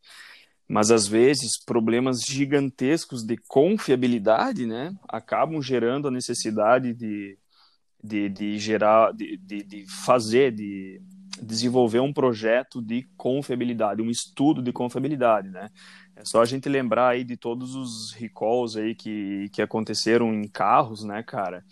mas 0.69 0.91
às 0.91 1.07
vezes 1.07 1.63
problemas 1.65 2.23
gigantescos 2.23 3.25
de 3.25 3.37
confiabilidade, 3.49 4.67
né, 4.67 4.95
acabam 5.09 5.61
gerando 5.61 6.09
a 6.09 6.11
necessidade 6.11 6.95
de, 6.95 7.39
de, 8.03 8.29
de 8.29 8.59
gerar, 8.59 9.13
de, 9.13 9.37
de, 9.37 9.63
de 9.63 9.87
fazer, 10.05 10.53
de 10.53 11.01
desenvolver 11.41 12.01
um 12.01 12.13
projeto 12.13 12.81
de 12.83 13.07
confiabilidade, 13.17 14.03
um 14.03 14.11
estudo 14.11 14.63
de 14.63 14.73
confiabilidade, 14.73 15.49
né? 15.49 15.71
É 16.15 16.25
só 16.25 16.43
a 16.43 16.45
gente 16.45 16.69
lembrar 16.69 17.09
aí 17.09 17.25
de 17.25 17.37
todos 17.37 17.75
os 17.75 18.13
recalls 18.13 18.77
aí 18.77 18.95
que, 18.95 19.49
que 19.51 19.63
aconteceram 19.63 20.33
em 20.33 20.47
carros, 20.47 21.05
né, 21.05 21.23
cara? 21.23 21.65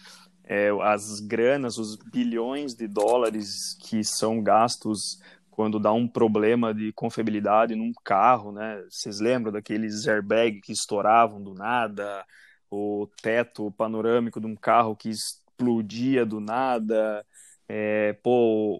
É, 0.44 0.70
as 0.82 1.20
granas, 1.20 1.78
os 1.78 1.96
bilhões 1.96 2.74
de 2.74 2.88
dólares 2.88 3.76
que 3.80 4.02
são 4.02 4.42
gastos 4.42 5.20
quando 5.60 5.78
dá 5.78 5.92
um 5.92 6.08
problema 6.08 6.72
de 6.72 6.90
confiabilidade 6.94 7.76
num 7.76 7.92
carro, 8.02 8.50
né? 8.50 8.82
Vocês 8.88 9.20
lembram 9.20 9.52
daqueles 9.52 10.08
airbags 10.08 10.62
que 10.62 10.72
estouravam 10.72 11.38
do 11.42 11.52
nada, 11.52 12.24
o 12.70 13.06
teto 13.20 13.70
panorâmico 13.72 14.40
de 14.40 14.46
um 14.46 14.56
carro 14.56 14.96
que 14.96 15.10
explodia 15.10 16.24
do 16.24 16.40
nada, 16.40 17.22
é, 17.68 18.14
pô, 18.22 18.30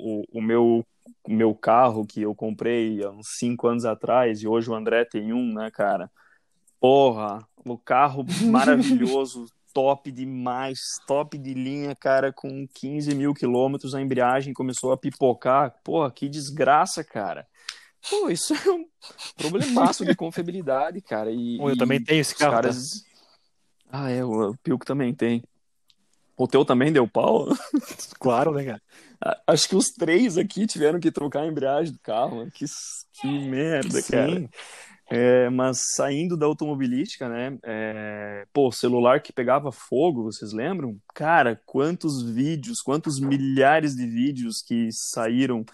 o, 0.01 0.25
o 0.33 0.41
meu 0.41 0.83
o 1.23 1.33
meu 1.35 1.55
carro 1.55 2.07
que 2.07 2.23
eu 2.23 2.35
comprei 2.35 3.05
há 3.05 3.11
uns 3.11 3.27
cinco 3.37 3.69
anos 3.69 3.85
atrás 3.85 4.41
e 4.41 4.49
hoje 4.49 4.71
o 4.71 4.75
André 4.75 5.05
tem 5.05 5.35
um, 5.35 5.53
né, 5.53 5.71
cara? 5.71 6.11
Porra, 6.81 7.47
o 7.63 7.77
carro 7.77 8.25
maravilhoso, 8.51 9.45
top 9.73 10.11
demais, 10.11 10.79
top 11.07 11.39
de 11.39 11.55
linha, 11.55 11.95
cara, 11.95 12.33
com 12.33 12.67
15 12.75 13.15
mil 13.15 13.35
quilômetros, 13.35 13.95
a 13.95 14.01
embreagem 14.01 14.53
começou 14.53 14.93
a 14.93 14.97
pipocar. 14.97 15.75
Pô, 15.85 16.09
que 16.11 16.29
desgraça, 16.29 17.05
cara. 17.05 17.47
Pô, 18.09 18.31
isso 18.31 18.55
é 18.55 18.71
um 18.71 18.87
problemaço 19.37 20.05
de 20.05 20.15
confiabilidade, 20.15 21.01
cara. 21.01 21.31
E, 21.31 21.59
eu 21.59 21.71
e 21.71 21.77
também 21.77 22.03
tenho 22.03 22.21
esse 22.21 22.35
carro. 22.35 22.53
Caras... 22.53 23.05
Tá? 23.91 24.05
Ah, 24.05 24.11
é, 24.11 24.25
o 24.25 24.55
Pilco 24.63 24.87
também 24.87 25.13
tem. 25.15 25.43
O 26.37 26.49
teu 26.49 26.65
também 26.65 26.93
deu 26.93 27.07
pau? 27.07 27.49
Claro, 28.19 28.53
né, 28.53 28.65
cara? 28.65 28.83
Acho 29.47 29.69
que 29.69 29.77
os 29.77 29.89
três 29.89 30.39
aqui 30.39 30.67
tiveram 30.67 30.99
que 30.99 31.11
trocar 31.11 31.43
a 31.43 31.47
embreagem 31.47 31.93
do 31.93 31.99
carro. 31.99 32.51
Que, 32.51 32.65
que 33.21 33.27
merda, 33.27 34.01
Sim. 34.01 34.11
cara. 34.11 34.51
É, 35.13 35.51
mas 35.51 35.81
saindo 35.97 36.37
da 36.37 36.47
automobilística, 36.47 37.29
né? 37.29 37.59
É, 37.65 38.47
pô, 38.53 38.71
celular 38.71 39.21
que 39.21 39.33
pegava 39.33 39.73
fogo, 39.73 40.23
vocês 40.23 40.53
lembram? 40.53 40.97
Cara, 41.13 41.61
quantos 41.67 42.23
vídeos, 42.23 42.81
quantos 42.81 43.19
milhares 43.19 43.97
de 43.97 44.07
vídeos 44.07 44.63
que 44.63 44.89
saíram 44.93 45.65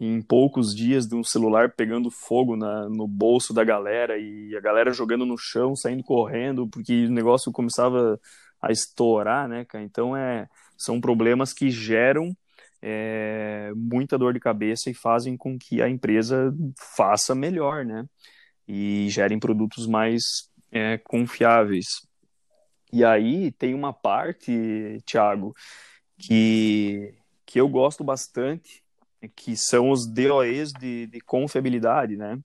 em 0.00 0.22
poucos 0.22 0.74
dias 0.74 1.06
de 1.06 1.14
um 1.14 1.22
celular 1.22 1.72
pegando 1.72 2.10
fogo 2.10 2.56
na, 2.56 2.88
no 2.88 3.06
bolso 3.06 3.52
da 3.52 3.64
galera 3.64 4.18
e 4.18 4.56
a 4.56 4.60
galera 4.60 4.92
jogando 4.92 5.26
no 5.26 5.36
chão, 5.36 5.76
saindo 5.76 6.02
correndo, 6.02 6.66
porque 6.66 7.04
o 7.06 7.10
negócio 7.10 7.52
começava 7.52 8.18
a 8.62 8.72
estourar, 8.72 9.46
né, 9.46 9.66
cara? 9.66 9.84
Então 9.84 10.16
é, 10.16 10.48
são 10.76 11.00
problemas 11.02 11.52
que 11.52 11.70
geram 11.70 12.34
é, 12.80 13.72
muita 13.76 14.16
dor 14.16 14.32
de 14.32 14.40
cabeça 14.40 14.90
e 14.90 14.94
fazem 14.94 15.36
com 15.36 15.58
que 15.58 15.82
a 15.82 15.88
empresa 15.88 16.54
faça 16.96 17.34
melhor, 17.34 17.84
né? 17.84 18.06
E 18.66 19.08
gerem 19.10 19.38
produtos 19.38 19.86
mais 19.86 20.50
é, 20.70 20.98
confiáveis. 20.98 21.86
E 22.92 23.04
aí 23.04 23.52
tem 23.52 23.74
uma 23.74 23.92
parte, 23.92 25.02
Thiago, 25.04 25.54
que, 26.18 27.14
que 27.44 27.60
eu 27.60 27.68
gosto 27.68 28.04
bastante, 28.04 28.82
que 29.34 29.56
são 29.56 29.90
os 29.90 30.06
DOEs 30.06 30.72
de, 30.72 31.06
de 31.06 31.20
confiabilidade, 31.20 32.16
né? 32.16 32.38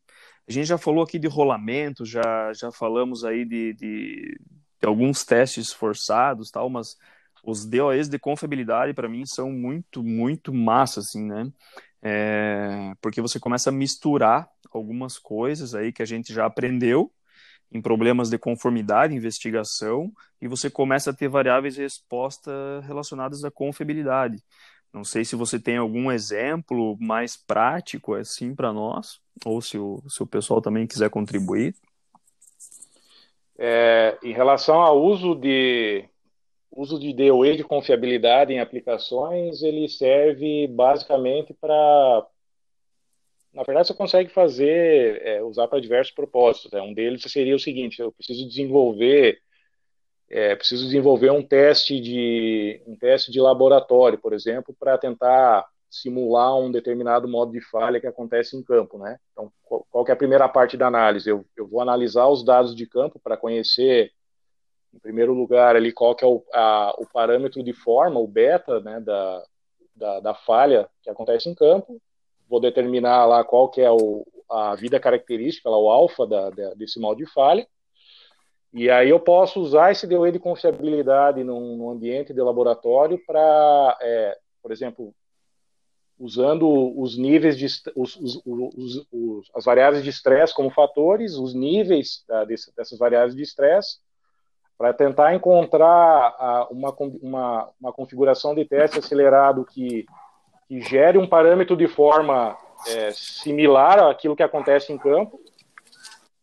A 0.48 0.52
gente 0.52 0.66
já 0.66 0.78
falou 0.78 1.04
aqui 1.04 1.20
de 1.20 1.28
rolamento, 1.28 2.04
já, 2.06 2.52
já 2.54 2.72
falamos 2.72 3.24
aí 3.24 3.46
de, 3.46 3.74
de, 3.74 4.40
de 4.80 4.88
alguns 4.88 5.24
testes 5.24 5.72
forçados, 5.72 6.50
tal, 6.50 6.70
mas 6.70 6.98
os 7.44 7.66
DOEs 7.66 8.10
de 8.10 8.20
confiabilidade 8.20 8.94
para 8.94 9.08
mim 9.08 9.26
são 9.26 9.52
muito, 9.52 10.04
muito 10.04 10.54
massa, 10.54 11.00
assim, 11.00 11.26
né? 11.26 11.52
É, 12.04 12.94
porque 13.00 13.22
você 13.22 13.40
começa 13.40 13.70
a 13.70 13.74
misturar 13.74 14.50
algumas 14.78 15.18
coisas 15.18 15.76
aí 15.76 15.92
que 15.92 16.02
a 16.02 16.06
gente 16.06 16.34
já 16.34 16.46
aprendeu 16.46 17.12
em 17.72 17.82
problemas 17.82 18.30
de 18.30 18.38
conformidade, 18.38 19.16
investigação, 19.16 20.12
e 20.42 20.48
você 20.48 20.70
começa 20.70 21.12
a 21.12 21.14
ter 21.14 21.30
variáveis 21.30 21.76
de 21.76 21.82
resposta 21.82 22.52
relacionadas 22.86 23.46
à 23.46 23.52
confiabilidade. 23.52 24.38
Não 24.94 25.06
sei 25.06 25.24
se 25.24 25.38
você 25.38 25.58
tem 25.58 25.78
algum 25.78 26.12
exemplo 26.12 26.98
mais 27.00 27.38
prático 27.38 28.14
assim 28.14 28.54
para 28.54 28.74
nós, 28.74 29.22
ou 29.46 29.62
se 29.62 29.78
o, 29.78 30.04
se 30.10 30.22
o 30.22 30.28
pessoal 30.28 30.62
também 30.62 30.86
quiser 30.86 31.10
contribuir. 31.10 31.74
É, 33.58 34.18
em 34.22 34.34
relação 34.34 34.82
ao 34.82 35.02
uso 35.02 35.34
de 35.36 36.04
uso 36.74 36.98
de 36.98 37.14
DOE 37.14 37.58
de 37.58 37.64
confiabilidade 37.64 38.54
em 38.54 38.60
aplicações, 38.60 39.62
ele 39.62 39.90
serve 39.90 40.68
basicamente 40.68 41.54
para 41.54 42.26
na 43.54 43.64
verdade, 43.64 43.88
você 43.88 43.94
consegue 43.94 44.30
fazer, 44.30 45.22
é, 45.26 45.44
usar 45.44 45.68
para 45.68 45.82
diversos 45.82 46.14
propósitos. 46.14 46.72
Né? 46.72 46.82
Um 46.82 46.94
deles 46.94 47.22
seria 47.24 47.56
o 47.56 47.60
seguinte: 47.60 48.02
eu 48.02 48.12
preciso 48.12 48.48
desenvolver, 48.48 49.40
é, 50.30 50.56
preciso 50.56 50.86
desenvolver 50.86 51.32
um 51.32 51.46
teste 51.46 52.00
de 52.00 52.82
um 52.88 52.96
teste 52.96 53.32
de 53.32 53.42
laboratório, 53.42 54.18
por 54.18 54.34
exemplo, 54.34 54.76
para 54.80 54.98
tentar 54.98 55.68
simular 55.90 56.58
um 56.58 56.72
determinado 56.72 57.28
modo 57.28 57.52
de 57.52 57.60
falha 57.60 58.00
que 58.00 58.08
acontece 58.08 58.56
em 58.56 58.64
campo, 58.64 58.98
né? 58.98 59.20
Então, 59.34 59.52
qual, 59.64 59.86
qual 59.90 60.06
é 60.08 60.12
a 60.14 60.16
primeira 60.16 60.48
parte 60.48 60.78
da 60.78 60.88
análise? 60.88 61.30
Eu, 61.30 61.46
eu 61.58 61.68
vou 61.68 61.82
analisar 61.82 62.28
os 62.28 62.46
dados 62.46 62.74
de 62.74 62.88
campo 62.88 63.20
para 63.22 63.36
conhecer, 63.36 64.14
em 64.94 65.00
primeiro 65.00 65.34
lugar, 65.34 65.76
ali 65.76 65.92
qual 65.92 66.16
que 66.16 66.24
é 66.24 66.28
o, 66.28 66.42
a, 66.54 66.96
o 66.98 67.06
parâmetro 67.06 67.62
de 67.62 67.74
forma, 67.74 68.22
o 68.22 68.28
beta, 68.28 68.80
né, 68.80 69.02
da, 69.02 69.44
da, 69.94 70.20
da 70.22 70.34
falha 70.34 70.90
que 71.04 71.10
acontece 71.10 71.50
em 71.50 71.56
campo 71.56 72.02
vou 72.52 72.60
determinar 72.60 73.26
lá 73.26 73.46
qual 73.46 73.70
que 73.70 73.80
é 73.80 73.90
o, 73.90 74.28
a 74.50 74.76
vida 74.76 75.00
característica, 75.00 75.70
lá, 75.70 75.78
o 75.78 75.90
alfa 75.90 76.28
da, 76.28 76.50
da, 76.50 76.74
desse 76.74 77.00
mal 77.00 77.16
de 77.16 77.26
falha, 77.26 77.66
E 78.74 78.90
aí 78.90 79.10
eu 79.10 79.20
posso 79.22 79.62
usar 79.62 79.92
esse 79.92 80.06
DOE 80.06 80.34
de 80.34 80.40
confiabilidade 80.40 81.46
num, 81.46 81.78
num 81.78 81.90
ambiente 81.90 82.34
de 82.34 82.42
laboratório 82.42 83.18
para, 83.26 83.98
é, 84.02 84.38
por 84.62 84.72
exemplo, 84.74 85.16
usando 86.20 86.68
os 87.00 87.18
níveis 87.18 87.58
de 87.58 87.66
os, 87.96 88.18
os, 88.46 89.08
os, 89.12 89.52
as 89.56 89.64
variáveis 89.64 90.04
de 90.04 90.10
estresse 90.10 90.54
como 90.54 90.70
fatores, 90.70 91.36
os 91.36 91.54
níveis 91.54 92.26
desse, 92.48 92.76
dessas 92.76 93.00
variáveis 93.00 93.34
de 93.34 93.42
estresse, 93.42 94.00
para 94.78 94.94
tentar 94.94 95.34
encontrar 95.34 96.68
uma, 96.70 96.94
uma, 97.22 97.70
uma, 97.80 97.94
configuração 97.94 98.54
de 98.54 98.66
teste 98.66 99.00
acelerado 99.00 99.66
que, 99.66 100.06
que 100.72 100.80
gere 100.80 101.18
um 101.18 101.28
parâmetro 101.28 101.76
de 101.76 101.86
forma 101.86 102.58
é, 102.88 103.12
similar 103.12 104.00
àquilo 104.10 104.38
que 104.38 104.42
acontece 104.42 104.94
em 104.94 104.98
campo 104.98 105.38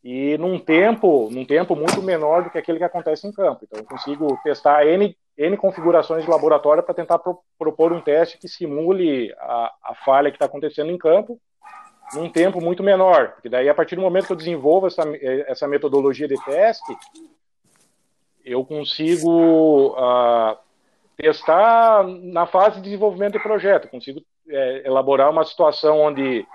e 0.05 0.37
num 0.37 0.59
tempo, 0.59 1.31
num 1.33 1.47
tempo 1.47 1.75
muito 1.75 2.03
menor 2.03 2.45
do 2.45 2.51
que 2.51 2.59
aquele 2.59 2.77
que 2.77 2.85
acontece 2.85 3.27
em 3.27 3.33
campo. 3.33 3.61
Então, 3.65 3.81
eu 3.81 3.87
consigo 3.87 4.39
testar 4.45 4.87
N, 4.87 5.17
N 5.35 5.57
configurações 5.57 6.25
de 6.25 6.31
laboratório 6.31 6.83
para 6.83 6.93
tentar 6.93 7.19
pro, 7.19 7.39
propor 7.59 7.91
um 7.91 8.03
teste 8.03 8.37
que 8.37 8.49
simule 8.49 9.33
a, 9.39 9.73
a 9.83 9.95
falha 10.05 10.31
que 10.31 10.37
está 10.37 10.45
acontecendo 10.45 10.91
em 10.91 10.99
campo 10.99 11.41
num 12.13 12.29
tempo 12.29 12.61
muito 12.61 12.83
menor. 12.83 13.31
Porque 13.33 13.49
daí, 13.49 13.67
a 13.67 13.75
partir 13.75 13.97
do 13.97 14.03
momento 14.03 14.27
que 14.27 14.33
eu 14.35 14.37
desenvolvo 14.37 14.89
essa, 14.89 15.05
essa 15.47 15.67
metodologia 15.67 16.29
de 16.29 16.37
teste, 16.45 16.95
eu 18.45 18.63
consigo 18.63 19.95
uh, 19.97 20.55
testar 21.19 22.07
na 22.07 22.47
fase 22.47 22.77
de 22.77 22.83
desenvolvimento 22.83 23.33
do 23.33 23.41
projeto, 23.41 23.89
consigo 23.89 24.23
é, 24.49 24.87
elaborar 24.87 25.31
uma 25.31 25.45
situação 25.45 26.01
onde 26.01 26.47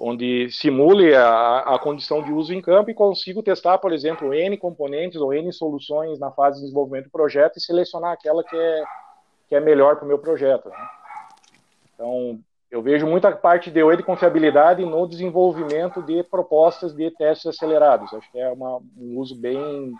onde 0.00 0.48
simule 0.52 1.12
a, 1.12 1.58
a 1.58 1.78
condição 1.80 2.22
de 2.22 2.30
uso 2.30 2.54
em 2.54 2.62
campo 2.62 2.88
e 2.88 2.94
consigo 2.94 3.42
testar, 3.42 3.78
por 3.78 3.92
exemplo, 3.92 4.32
N 4.32 4.56
componentes 4.56 5.20
ou 5.20 5.34
N 5.34 5.52
soluções 5.52 6.20
na 6.20 6.30
fase 6.30 6.58
de 6.58 6.62
desenvolvimento 6.62 7.06
do 7.06 7.10
projeto 7.10 7.56
e 7.56 7.60
selecionar 7.60 8.12
aquela 8.12 8.44
que 8.44 8.56
é, 8.56 8.84
que 9.48 9.56
é 9.56 9.60
melhor 9.60 9.96
para 9.96 10.04
o 10.04 10.08
meu 10.08 10.20
projeto. 10.20 10.68
Né? 10.68 10.76
Então, 11.92 12.38
eu 12.70 12.80
vejo 12.80 13.08
muita 13.08 13.32
parte 13.32 13.72
de 13.72 13.96
de 13.96 14.02
confiabilidade 14.04 14.84
no 14.84 15.04
desenvolvimento 15.04 16.00
de 16.00 16.22
propostas 16.22 16.94
de 16.94 17.10
testes 17.10 17.46
acelerados. 17.46 18.14
Acho 18.14 18.30
que 18.30 18.38
é 18.38 18.48
uma, 18.52 18.76
um 18.96 19.18
uso 19.18 19.34
bem 19.34 19.92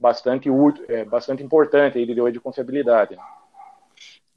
bastante 0.00 0.48
é, 0.88 1.04
bastante 1.04 1.42
importante 1.42 1.98
aí 1.98 2.06
de 2.06 2.14
DOE 2.14 2.32
de 2.32 2.40
confiabilidade. 2.40 3.14
Né? 3.14 3.22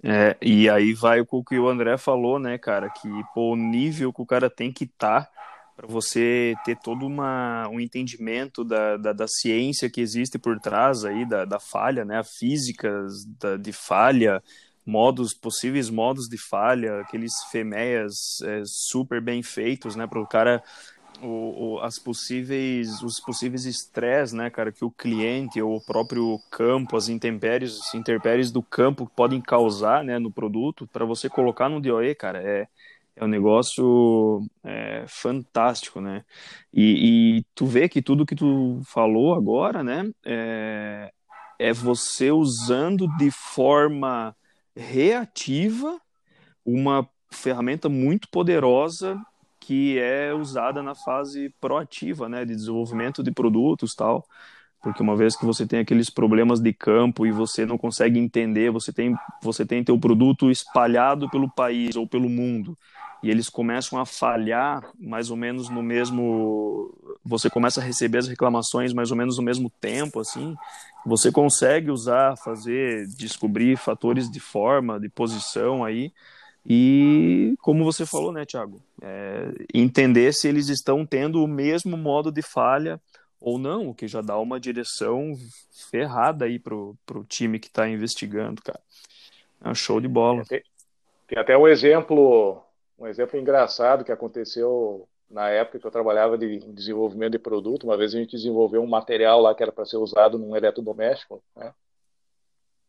É, 0.05 0.37
e 0.41 0.69
aí 0.69 0.93
vai 0.93 1.21
o 1.21 1.43
que 1.43 1.57
o 1.57 1.69
André 1.69 1.97
falou, 1.97 2.37
né, 2.37 2.57
cara, 2.57 2.89
que 2.89 3.07
pô, 3.33 3.53
o 3.53 3.55
nível 3.55 4.11
que 4.11 4.21
o 4.21 4.25
cara 4.25 4.49
tem 4.49 4.71
que 4.71 4.83
estar 4.83 5.21
tá 5.21 5.31
para 5.75 5.87
você 5.87 6.53
ter 6.65 6.77
todo 6.77 7.05
uma, 7.05 7.67
um 7.69 7.79
entendimento 7.79 8.63
da, 8.63 8.97
da, 8.97 9.13
da, 9.13 9.27
ciência 9.27 9.89
que 9.89 10.01
existe 10.01 10.37
por 10.37 10.59
trás 10.59 11.03
aí 11.03 11.25
da, 11.25 11.45
da 11.45 11.59
falha, 11.59 12.03
né, 12.05 12.19
a 12.19 12.23
físicas 12.23 13.25
da, 13.39 13.55
de 13.57 13.71
falha, 13.71 14.43
modos 14.85 15.33
possíveis 15.33 15.89
modos 15.89 16.27
de 16.27 16.37
falha, 16.37 16.99
aqueles 16.99 17.31
FEMEAs 17.49 18.41
é, 18.43 18.61
super 18.65 19.21
bem 19.21 19.41
feitos, 19.41 19.95
né, 19.95 20.05
para 20.05 20.21
o 20.21 20.27
cara 20.27 20.61
o, 21.21 21.75
o, 21.75 21.79
as 21.81 21.99
possíveis, 21.99 23.01
os 23.01 23.19
possíveis 23.19 23.65
estresses, 23.65 24.33
né, 24.33 24.49
cara, 24.49 24.71
que 24.71 24.83
o 24.83 24.91
cliente 24.91 25.61
ou 25.61 25.77
o 25.77 25.85
próprio 25.85 26.39
campo, 26.49 26.97
as 26.97 27.09
intempéries, 27.09 27.93
intempéries 27.93 28.51
do 28.51 28.61
campo 28.61 29.09
podem 29.15 29.41
causar, 29.41 30.03
né, 30.03 30.19
no 30.19 30.31
produto, 30.31 30.87
para 30.87 31.05
você 31.05 31.29
colocar 31.29 31.69
no 31.69 31.79
DOE, 31.81 32.15
cara, 32.15 32.41
é, 32.41 32.67
é 33.15 33.23
um 33.23 33.27
negócio 33.27 34.45
é, 34.63 35.05
fantástico, 35.07 36.01
né? 36.01 36.25
E, 36.73 37.37
e, 37.37 37.45
tu 37.53 37.65
vê 37.65 37.87
que 37.87 38.01
tudo 38.01 38.25
que 38.25 38.35
tu 38.35 38.81
falou 38.85 39.35
agora, 39.35 39.83
né, 39.83 40.09
é, 40.25 41.11
é 41.59 41.73
você 41.73 42.31
usando 42.31 43.07
de 43.17 43.29
forma 43.31 44.35
reativa 44.75 45.99
uma 46.65 47.07
ferramenta 47.31 47.89
muito 47.89 48.27
poderosa 48.29 49.19
que 49.65 49.97
é 49.97 50.33
usada 50.33 50.83
na 50.83 50.93
fase 50.93 51.49
proativa, 51.61 52.27
né, 52.27 52.43
de 52.43 52.53
desenvolvimento 52.53 53.23
de 53.23 53.31
produtos 53.31 53.95
tal, 53.95 54.25
porque 54.81 55.01
uma 55.01 55.15
vez 55.15 55.35
que 55.37 55.45
você 55.45 55.65
tem 55.65 55.79
aqueles 55.79 56.09
problemas 56.09 56.59
de 56.59 56.73
campo 56.73 57.25
e 57.25 57.31
você 57.31 57.65
não 57.65 57.77
consegue 57.77 58.19
entender, 58.19 58.69
você 58.71 58.91
tem 58.91 59.15
você 59.41 59.65
tem 59.65 59.83
teu 59.83 59.97
produto 59.97 60.51
espalhado 60.51 61.29
pelo 61.29 61.49
país 61.49 61.95
ou 61.95 62.05
pelo 62.05 62.29
mundo 62.29 62.77
e 63.23 63.31
eles 63.31 63.47
começam 63.49 63.97
a 63.97 64.05
falhar 64.05 64.83
mais 64.99 65.31
ou 65.31 65.37
menos 65.37 65.69
no 65.69 65.81
mesmo 65.81 66.93
você 67.23 67.49
começa 67.49 67.79
a 67.79 67.83
receber 67.83 68.17
as 68.17 68.27
reclamações 68.27 68.91
mais 68.91 69.11
ou 69.11 69.17
menos 69.17 69.37
no 69.37 69.43
mesmo 69.43 69.69
tempo 69.79 70.19
assim 70.19 70.53
você 71.05 71.31
consegue 71.31 71.89
usar 71.89 72.35
fazer 72.37 73.07
descobrir 73.15 73.77
fatores 73.77 74.29
de 74.29 74.41
forma 74.41 74.99
de 74.99 75.07
posição 75.07 75.85
aí 75.85 76.11
e, 76.65 77.55
como 77.61 77.83
você 77.83 78.05
falou, 78.05 78.31
né, 78.31 78.45
Thiago, 78.45 78.81
é, 79.01 79.51
entender 79.73 80.33
se 80.33 80.47
eles 80.47 80.69
estão 80.69 81.05
tendo 81.05 81.43
o 81.43 81.47
mesmo 81.47 81.97
modo 81.97 82.31
de 82.31 82.41
falha 82.41 83.01
ou 83.39 83.59
não, 83.59 83.89
o 83.89 83.93
que 83.93 84.07
já 84.07 84.21
dá 84.21 84.37
uma 84.39 84.59
direção 84.59 85.33
ferrada 85.91 86.45
aí 86.45 86.57
pro, 86.57 86.95
pro 87.05 87.25
time 87.25 87.59
que 87.59 87.67
está 87.67 87.87
investigando, 87.89 88.61
cara. 88.61 88.79
É 89.61 89.69
um 89.69 89.75
show 89.75 89.99
de 89.99 90.07
bola. 90.07 90.45
Tem, 90.45 90.63
tem, 91.27 91.37
até 91.37 91.57
um 91.57 91.67
exemplo, 91.67 92.63
um 92.97 93.07
exemplo 93.07 93.37
engraçado 93.37 94.05
que 94.05 94.11
aconteceu 94.11 95.05
na 95.29 95.49
época 95.49 95.79
que 95.79 95.87
eu 95.87 95.91
trabalhava 95.91 96.37
de 96.37 96.59
desenvolvimento 96.71 97.33
de 97.33 97.39
produto. 97.39 97.83
Uma 97.83 97.97
vez 97.97 98.15
a 98.15 98.19
gente 98.19 98.37
desenvolveu 98.37 98.81
um 98.81 98.87
material 98.87 99.41
lá 99.41 99.53
que 99.53 99.63
era 99.63 99.71
para 99.71 99.85
ser 99.85 99.97
usado 99.97 100.37
num 100.37 100.55
eletrodoméstico, 100.55 101.43
né? 101.55 101.73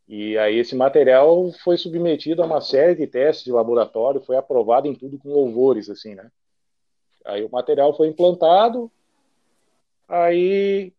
E 0.07 0.37
aí 0.37 0.59
esse 0.59 0.75
material 0.77 1.51
foi 1.63 1.77
submetido 1.77 2.43
a 2.43 2.47
uma 2.47 2.61
série 2.61 2.95
de 2.95 3.07
testes 3.07 3.45
de 3.45 3.53
laboratório, 3.53 4.21
foi 4.21 4.37
aprovado 4.37 4.87
em 4.87 4.95
tudo 4.95 5.19
com 5.19 5.33
louvores, 5.33 5.89
assim, 5.89 6.15
né? 6.15 6.31
Aí 7.25 7.43
o 7.43 7.51
material 7.51 7.97
foi 7.97 8.09
implantado, 8.09 8.93
aí 10.07 10.93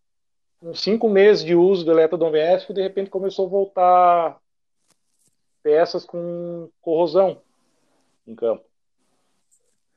uns 0.62 0.82
cinco 0.82 1.08
meses 1.08 1.44
de 1.44 1.54
uso 1.54 1.86
do 1.86 1.92
eletrodoméstico, 1.92 2.74
de 2.74 2.82
repente 2.82 3.12
começou 3.12 3.46
a 3.46 3.50
voltar 3.50 4.42
peças 5.62 6.04
com 6.04 6.70
corrosão 6.82 7.42
em 8.28 8.36
campo. 8.36 8.66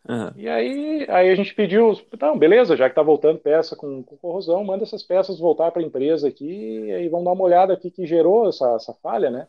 Uhum. 0.08 0.32
E 0.36 0.48
aí, 0.48 1.06
aí 1.10 1.28
a 1.28 1.34
gente 1.34 1.54
pediu, 1.54 1.92
então, 2.12 2.38
beleza, 2.38 2.74
já 2.74 2.86
que 2.86 2.92
está 2.92 3.02
voltando 3.02 3.38
peça 3.38 3.76
com, 3.76 4.02
com, 4.02 4.16
corrosão, 4.16 4.64
manda 4.64 4.82
essas 4.82 5.02
peças 5.02 5.38
voltar 5.38 5.70
para 5.70 5.82
a 5.82 5.84
empresa 5.84 6.28
aqui 6.28 6.86
e 6.86 6.92
aí 6.92 7.08
vamos 7.10 7.26
dar 7.26 7.32
uma 7.32 7.44
olhada 7.44 7.74
aqui 7.74 7.90
que 7.90 8.06
gerou 8.06 8.48
essa, 8.48 8.74
essa 8.74 8.94
falha, 9.02 9.30
né? 9.30 9.46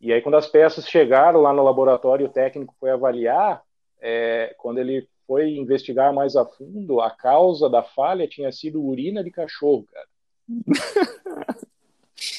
E 0.00 0.10
aí 0.10 0.22
quando 0.22 0.36
as 0.36 0.46
peças 0.46 0.88
chegaram 0.88 1.42
lá 1.42 1.52
no 1.52 1.62
laboratório, 1.62 2.26
o 2.26 2.30
técnico 2.30 2.74
foi 2.80 2.90
avaliar, 2.90 3.62
é, 4.00 4.54
quando 4.56 4.78
ele 4.78 5.06
foi 5.26 5.50
investigar 5.50 6.14
mais 6.14 6.34
a 6.34 6.46
fundo, 6.46 7.02
a 7.02 7.10
causa 7.10 7.68
da 7.68 7.82
falha 7.82 8.26
tinha 8.26 8.50
sido 8.50 8.82
urina 8.82 9.22
de 9.22 9.30
cachorro, 9.30 9.84
cara. 9.92 10.08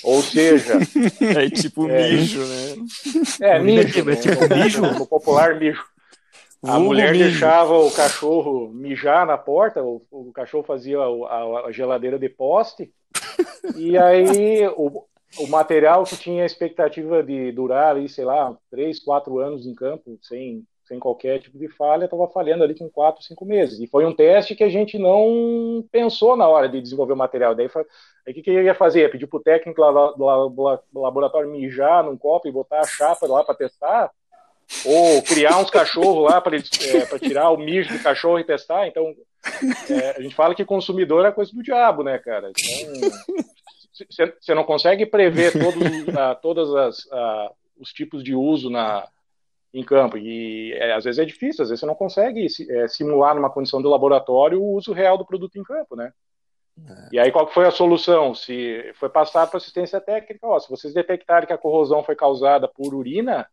Ou 0.04 0.22
seja, 0.22 0.74
é 1.38 1.50
tipo 1.50 1.88
é, 1.90 2.12
mijo, 2.12 2.40
né? 2.40 2.76
É, 3.42 3.60
mijo, 3.60 4.10
é 4.10 4.16
tipo 4.16 4.56
mijo, 4.56 4.82
no 4.82 5.06
popular 5.06 5.60
mijo. 5.60 5.93
A 6.64 6.80
mulher 6.80 7.12
mijo. 7.12 7.26
deixava 7.26 7.78
o 7.78 7.92
cachorro 7.92 8.70
mijar 8.70 9.26
na 9.26 9.38
porta, 9.38 9.84
o, 9.84 10.02
o 10.10 10.32
cachorro 10.32 10.64
fazia 10.64 10.98
a, 10.98 11.68
a, 11.68 11.72
geladeira 11.72 12.18
de 12.18 12.30
poste, 12.30 12.94
e 13.76 13.98
aí 13.98 14.66
o, 14.70 15.04
o 15.40 15.48
material 15.48 16.06
que 16.06 16.16
tinha 16.16 16.44
a 16.44 16.46
expectativa 16.46 17.22
de 17.22 17.52
durar, 17.52 17.98
aí, 17.98 18.08
sei 18.08 18.24
lá, 18.24 18.58
três, 18.72 18.98
quatro 18.98 19.40
anos 19.40 19.68
em 19.68 19.76
campo, 19.76 20.18
sem, 20.22 20.64
sem 20.86 21.00
qualquer 21.00 21.40
tipo 21.40 21.58
de 21.58 21.68
falha, 21.68 22.06
estava 22.06 22.30
falhando 22.30 22.64
ali 22.64 22.76
com 22.76 22.90
quatro, 22.90 23.22
cinco 23.22 23.44
meses. 23.44 23.82
E 23.82 23.88
foi 23.88 24.06
um 24.06 24.16
teste 24.16 24.56
que 24.56 24.64
a 24.64 24.70
gente 24.70 24.98
não 24.98 25.86
pensou 25.92 26.38
na 26.38 26.48
hora 26.48 26.70
de 26.70 26.80
desenvolver 26.80 27.14
o 27.14 27.18
material. 27.18 27.54
Daí, 27.54 27.70
aí 28.26 28.32
o 28.32 28.36
que, 28.36 28.42
que 28.42 28.52
eu 28.52 28.64
ia 28.64 28.74
fazer? 28.74 29.02
Ia 29.02 29.12
pedir 29.12 29.28
para 29.28 29.38
o 29.38 29.44
técnico 29.44 29.82
lá 29.82 30.12
do 30.12 31.02
laboratório 31.02 31.52
mijar 31.52 32.06
num 32.06 32.18
copo 32.18 32.48
e 32.48 32.52
botar 32.54 32.80
a 32.80 32.88
chapa 32.88 33.28
lá 33.28 33.44
para 33.44 33.56
testar? 33.56 34.12
Ou 34.86 35.22
criar 35.24 35.60
uns 35.60 35.70
cachorros 35.70 36.32
lá 36.32 36.42
para 36.42 36.58
é, 36.58 37.20
tirar 37.20 37.50
o 37.52 37.58
mijo 37.58 37.92
do 37.92 38.04
cachorro 38.04 38.40
e 38.40 38.44
testar. 38.44 38.88
Então, 38.88 39.14
é, 39.90 40.18
a 40.18 40.22
gente 40.22 40.36
fala 40.36 40.56
que 40.56 40.66
consumidor 40.66 41.26
é 41.26 41.32
coisa 41.32 41.52
do 41.52 41.64
diabo, 41.64 42.04
né, 42.04 42.18
cara? 42.18 42.52
Então, 42.52 43.12
você 44.40 44.56
não 44.56 44.64
consegue 44.64 45.06
prever 45.06 45.54
todos, 45.54 46.18
a, 46.18 46.36
todas 46.36 46.74
as 46.74 47.12
a, 47.12 47.52
os 47.80 47.92
tipos 47.92 48.24
de 48.24 48.34
uso 48.34 48.70
na 48.70 49.08
em 49.74 49.84
campo 49.84 50.18
e 50.20 50.72
é, 50.74 50.94
às 50.94 51.04
vezes 51.04 51.18
é 51.18 51.26
difícil, 51.26 51.64
às 51.64 51.70
vezes 51.70 51.80
você 51.80 51.86
não 51.86 51.96
consegue 51.96 52.46
é, 52.70 52.88
simular 52.88 53.34
numa 53.34 53.50
condição 53.50 53.82
de 53.82 53.88
laboratório 53.88 54.62
o 54.62 54.76
uso 54.76 54.94
real 54.94 55.18
do 55.18 55.26
produto 55.26 55.58
em 55.58 55.64
campo, 55.64 55.96
né? 55.96 56.14
É. 56.88 57.08
E 57.14 57.20
aí 57.20 57.32
qual 57.32 57.48
foi 57.48 57.66
a 57.66 57.72
solução? 57.72 58.36
Se 58.36 58.92
foi 58.96 59.10
passado 59.10 59.50
para 59.50 59.58
assistência 59.58 60.00
técnica, 60.00 60.46
ó, 60.46 60.60
se 60.60 60.70
vocês 60.70 60.94
detectarem 60.94 61.48
que 61.48 61.54
a 61.54 61.58
corrosão 61.58 62.04
foi 62.04 62.16
causada 62.16 62.68
por 62.68 62.94
urina, 62.94 63.48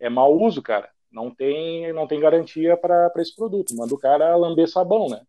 é 0.00 0.08
mau 0.08 0.40
uso, 0.40 0.62
cara. 0.62 0.88
Não 1.10 1.30
tem, 1.30 1.92
não 1.92 2.06
tem 2.06 2.20
garantia 2.20 2.76
para 2.76 3.10
esse 3.16 3.34
produto. 3.34 3.74
Manda 3.74 3.92
o 3.94 3.98
cara 3.98 4.36
lamber 4.36 4.68
sabão, 4.68 5.08
né? 5.08 5.22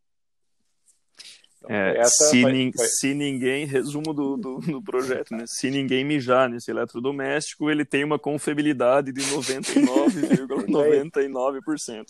Então, 1.62 1.76
é, 1.76 2.04
se, 2.06 2.42
foi, 2.42 2.72
foi... 2.76 2.88
se, 2.88 3.14
ninguém, 3.14 3.66
resumo 3.66 4.14
do, 4.14 4.38
do, 4.38 4.60
do, 4.60 4.82
projeto, 4.82 5.36
né? 5.36 5.44
Se 5.46 5.70
ninguém 5.70 6.06
mijar 6.06 6.50
nesse 6.50 6.72
eletrodoméstico, 6.72 7.70
ele 7.70 7.84
tem 7.84 8.02
uma 8.04 8.18
confiabilidade 8.18 9.12
de 9.12 9.20
99,99%. 9.22 12.06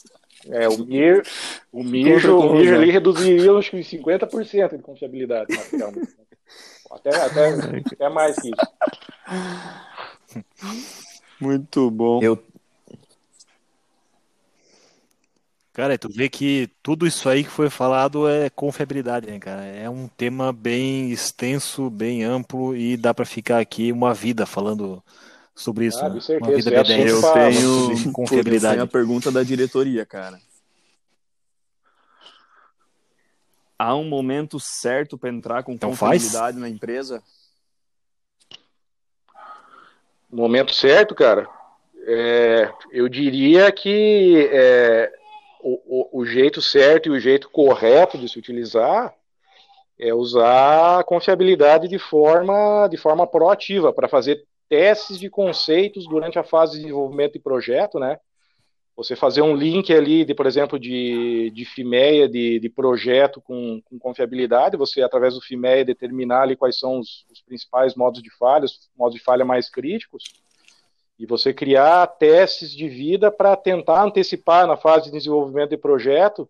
é, 0.51 0.69
o, 0.69 0.85
mir, 0.85 1.23
o 1.71 1.83
mijo, 1.83 2.37
o 2.37 2.53
mijo 2.53 2.75
ali 2.75 2.91
reduziria 2.91 3.51
uns 3.53 3.71
50% 3.71 4.77
de 4.77 4.83
confiabilidade 4.83 5.51
Até, 6.91 7.15
até, 7.15 7.49
até 7.91 8.09
mais 8.09 8.35
que 8.35 8.49
isso. 8.49 8.61
Muito 11.41 11.89
bom. 11.89 12.21
Eu, 12.21 12.37
Cara, 15.71 15.97
tu 15.97 16.09
vê 16.09 16.27
que 16.27 16.69
tudo 16.81 17.05
isso 17.05 17.29
aí 17.29 17.43
que 17.43 17.49
foi 17.49 17.69
falado 17.69 18.27
é 18.27 18.49
confiabilidade, 18.49 19.27
né, 19.27 19.39
cara? 19.39 19.63
É 19.63 19.89
um 19.89 20.07
tema 20.07 20.51
bem 20.51 21.11
extenso, 21.11 21.89
bem 21.89 22.23
amplo 22.23 22.75
e 22.75 22.97
dá 22.97 23.13
para 23.13 23.25
ficar 23.25 23.59
aqui 23.59 23.91
uma 23.91 24.13
vida 24.13 24.45
falando 24.45 25.03
sobre 25.55 25.85
isso. 25.85 26.03
Ah, 26.03 26.09
né? 26.09 26.19
Uma 26.41 26.51
vida 26.51 26.73
é 26.73 26.83
bem 26.83 27.05
Eu 27.05 27.21
tenho 27.21 28.11
confiabilidade. 28.11 28.73
Eu 28.73 28.77
tenho 28.77 28.83
a 28.83 28.87
pergunta 28.87 29.31
da 29.31 29.43
diretoria, 29.43 30.05
cara. 30.05 30.39
Há 33.77 33.95
um 33.95 34.03
momento 34.03 34.59
certo 34.59 35.17
para 35.17 35.29
entrar 35.29 35.63
com 35.63 35.71
então 35.71 35.91
confiabilidade 35.91 36.57
faz? 36.57 36.61
na 36.61 36.67
empresa? 36.67 37.23
Momento 40.29 40.73
certo, 40.73 41.15
cara? 41.15 41.47
É, 42.05 42.71
eu 42.91 43.07
diria 43.07 43.71
que 43.71 44.49
é, 44.51 45.11
o, 45.61 46.17
o, 46.17 46.21
o 46.21 46.25
jeito 46.25 46.61
certo 46.61 47.07
e 47.07 47.09
o 47.11 47.19
jeito 47.19 47.49
correto 47.49 48.17
de 48.17 48.27
se 48.29 48.39
utilizar 48.39 49.13
é 49.99 50.13
usar 50.13 50.99
a 50.99 51.03
confiabilidade 51.03 51.87
de 51.87 51.99
forma, 51.99 52.87
de 52.87 52.95
forma 52.95 53.27
proativa, 53.27 53.91
para 53.91 54.07
fazer 54.07 54.45
testes 54.69 55.19
de 55.19 55.29
conceitos 55.29 56.07
durante 56.07 56.39
a 56.39 56.43
fase 56.43 56.73
de 56.73 56.83
desenvolvimento 56.83 57.33
de 57.33 57.39
projeto, 57.39 57.99
né? 57.99 58.17
Você 58.95 59.15
fazer 59.15 59.41
um 59.41 59.55
link 59.55 59.93
ali, 59.93 60.25
de, 60.25 60.33
por 60.33 60.45
exemplo, 60.45 60.79
de, 60.79 61.51
de 61.51 61.65
FIMEA, 61.65 62.27
de, 62.27 62.59
de 62.59 62.69
projeto 62.69 63.41
com, 63.41 63.81
com 63.85 63.97
confiabilidade, 63.97 64.77
você, 64.77 65.01
através 65.01 65.35
do 65.35 65.41
FIMEA, 65.41 65.85
determinar 65.85 66.43
ali 66.43 66.55
quais 66.55 66.77
são 66.77 66.99
os, 66.99 67.25
os 67.31 67.41
principais 67.41 67.95
modos 67.95 68.21
de 68.21 68.29
falha, 68.37 68.65
os 68.65 68.89
modos 68.97 69.15
de 69.15 69.23
falha 69.23 69.45
mais 69.45 69.69
críticos, 69.69 70.23
e 71.19 71.25
você 71.25 71.53
criar 71.53 72.07
testes 72.07 72.71
de 72.71 72.87
vida 72.87 73.29
para 73.29 73.55
tentar 73.57 74.05
antecipar 74.05 74.65
na 74.65 74.77
fase 74.77 75.05
de 75.05 75.11
desenvolvimento 75.11 75.71
de 75.71 75.77
projeto 75.77 76.49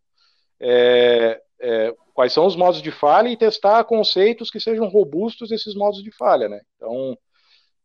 é, 0.59 1.41
é, 1.59 1.95
quais 2.13 2.31
são 2.31 2.45
os 2.45 2.55
modos 2.55 2.81
de 2.81 2.91
falha 2.91 3.29
e 3.29 3.37
testar 3.37 3.83
conceitos 3.85 4.51
que 4.51 4.59
sejam 4.59 4.87
robustos 4.87 5.51
esses 5.51 5.73
modos 5.73 6.03
de 6.03 6.11
falha, 6.11 6.47
né? 6.47 6.61
Então, 6.75 7.17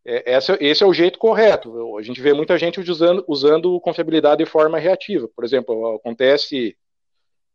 é, 0.05 0.37
esse, 0.37 0.53
esse, 0.61 0.83
é 0.83 0.87
o 0.87 0.93
jeito 0.93 1.19
correto. 1.19 1.97
A 1.97 2.03
gente 2.03 2.21
vê 2.21 2.35
muita 2.35 2.59
gente 2.59 2.79
usando, 2.81 3.25
usando 3.27 3.81
confiabilidade 3.81 4.45
de 4.45 4.51
forma 4.51 4.79
reativa. 4.79 5.29
Por 5.35 5.45
exemplo, 5.45 5.97
acontece, 5.97 6.77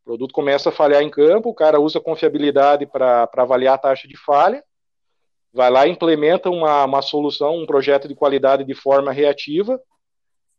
o 0.02 0.06
produto 0.06 0.34
começa 0.34 0.70
a 0.70 0.72
falhar 0.72 1.04
em 1.04 1.10
campo, 1.10 1.50
o 1.50 1.54
cara 1.54 1.80
usa 1.80 2.00
confiabilidade 2.00 2.88
para 2.88 3.30
avaliar 3.38 3.76
a 3.76 3.80
taxa 3.80 4.08
de 4.08 4.18
falha, 4.18 4.64
vai 5.54 5.70
lá, 5.70 5.88
implementa 5.88 6.50
uma, 6.50 6.86
uma 6.86 7.02
solução, 7.02 7.58
um 7.58 7.66
projeto 7.66 8.08
de 8.08 8.16
qualidade 8.16 8.64
de 8.64 8.74
forma 8.74 9.12
reativa 9.12 9.82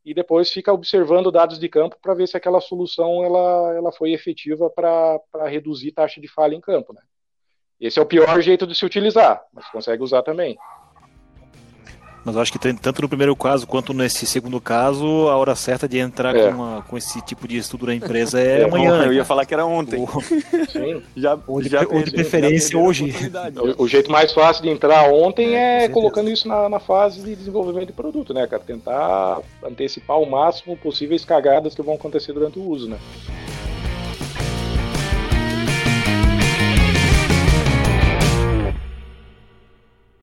e 0.05 0.15
depois 0.15 0.51
fica 0.51 0.73
observando 0.73 1.31
dados 1.31 1.59
de 1.59 1.69
campo 1.69 1.97
para 2.01 2.15
ver 2.15 2.27
se 2.27 2.37
aquela 2.37 2.61
solução 2.61 3.25
ela, 3.25 3.75
ela 3.77 3.93
foi 3.93 4.13
efetiva 4.13 4.71
para 4.71 5.21
reduzir 5.47 5.93
taxa 5.93 6.21
de 6.21 6.29
falha 6.29 6.55
em 6.55 6.61
campo. 6.61 6.93
Né? 6.93 7.03
Esse 7.81 7.99
é 7.99 8.03
o 8.03 8.07
pior 8.07 8.41
jeito 8.41 8.67
de 8.67 8.75
se 8.75 8.85
utilizar, 8.85 9.45
mas 9.53 9.69
consegue 9.71 10.03
usar 10.03 10.23
também. 10.23 10.59
Mas 12.25 12.35
eu 12.35 12.43
acho 12.43 12.53
que 12.53 12.59
tanto 12.59 13.03
no 13.03 13.09
primeiro 13.09 13.35
caso 13.35 13.67
quanto 13.67 13.95
nesse 13.95 14.27
segundo 14.27 14.61
caso, 14.61 15.29
a 15.29 15.37
hora 15.37 15.55
certa 15.55 15.89
de 15.89 15.99
entrar 15.99 16.37
é. 16.37 16.49
com, 16.49 16.55
uma, 16.55 16.83
com, 16.83 16.97
esse 16.97 17.21
tipo 17.23 17.49
de 17.49 17.57
estudo 17.57 17.87
na 17.87 17.95
empresa 17.95 18.41
é, 18.41 18.61
é 18.61 18.65
amanhã. 18.65 19.05
Eu 19.05 19.13
ia 19.13 19.25
falar 19.25 19.47
que 19.47 19.55
era 19.55 19.65
ontem. 19.65 20.05
Sim. 20.71 21.03
já, 21.17 21.39
ou, 21.47 21.63
de, 21.63 21.69
já 21.69 21.81
ou 21.89 22.03
de 22.03 22.11
preferência 22.11 22.79
hoje. 22.79 23.15
O, 23.79 23.85
o, 23.85 23.89
jeito 23.89 24.11
mais 24.11 24.33
fácil 24.33 24.63
de 24.63 24.69
entrar 24.69 25.05
ontem 25.11 25.57
é, 25.57 25.85
é 25.85 25.89
colocando 25.89 26.31
isso 26.31 26.47
na, 26.47 26.69
na, 26.69 26.81
fase 26.81 27.23
de 27.23 27.35
desenvolvimento 27.35 27.89
de 27.89 27.93
produto, 27.93 28.35
né, 28.35 28.47
cara? 28.47 28.63
Tentar 28.63 29.41
antecipar 29.65 30.19
o 30.19 30.31
máximo 30.31 30.77
possível 30.77 31.17
as 31.17 31.25
cagadas 31.25 31.75
que 31.75 31.83
vão 31.83 31.95
acontecer 31.95 32.33
durante 32.33 32.59
o 32.59 32.63
uso, 32.63 32.89
né? 32.89 32.99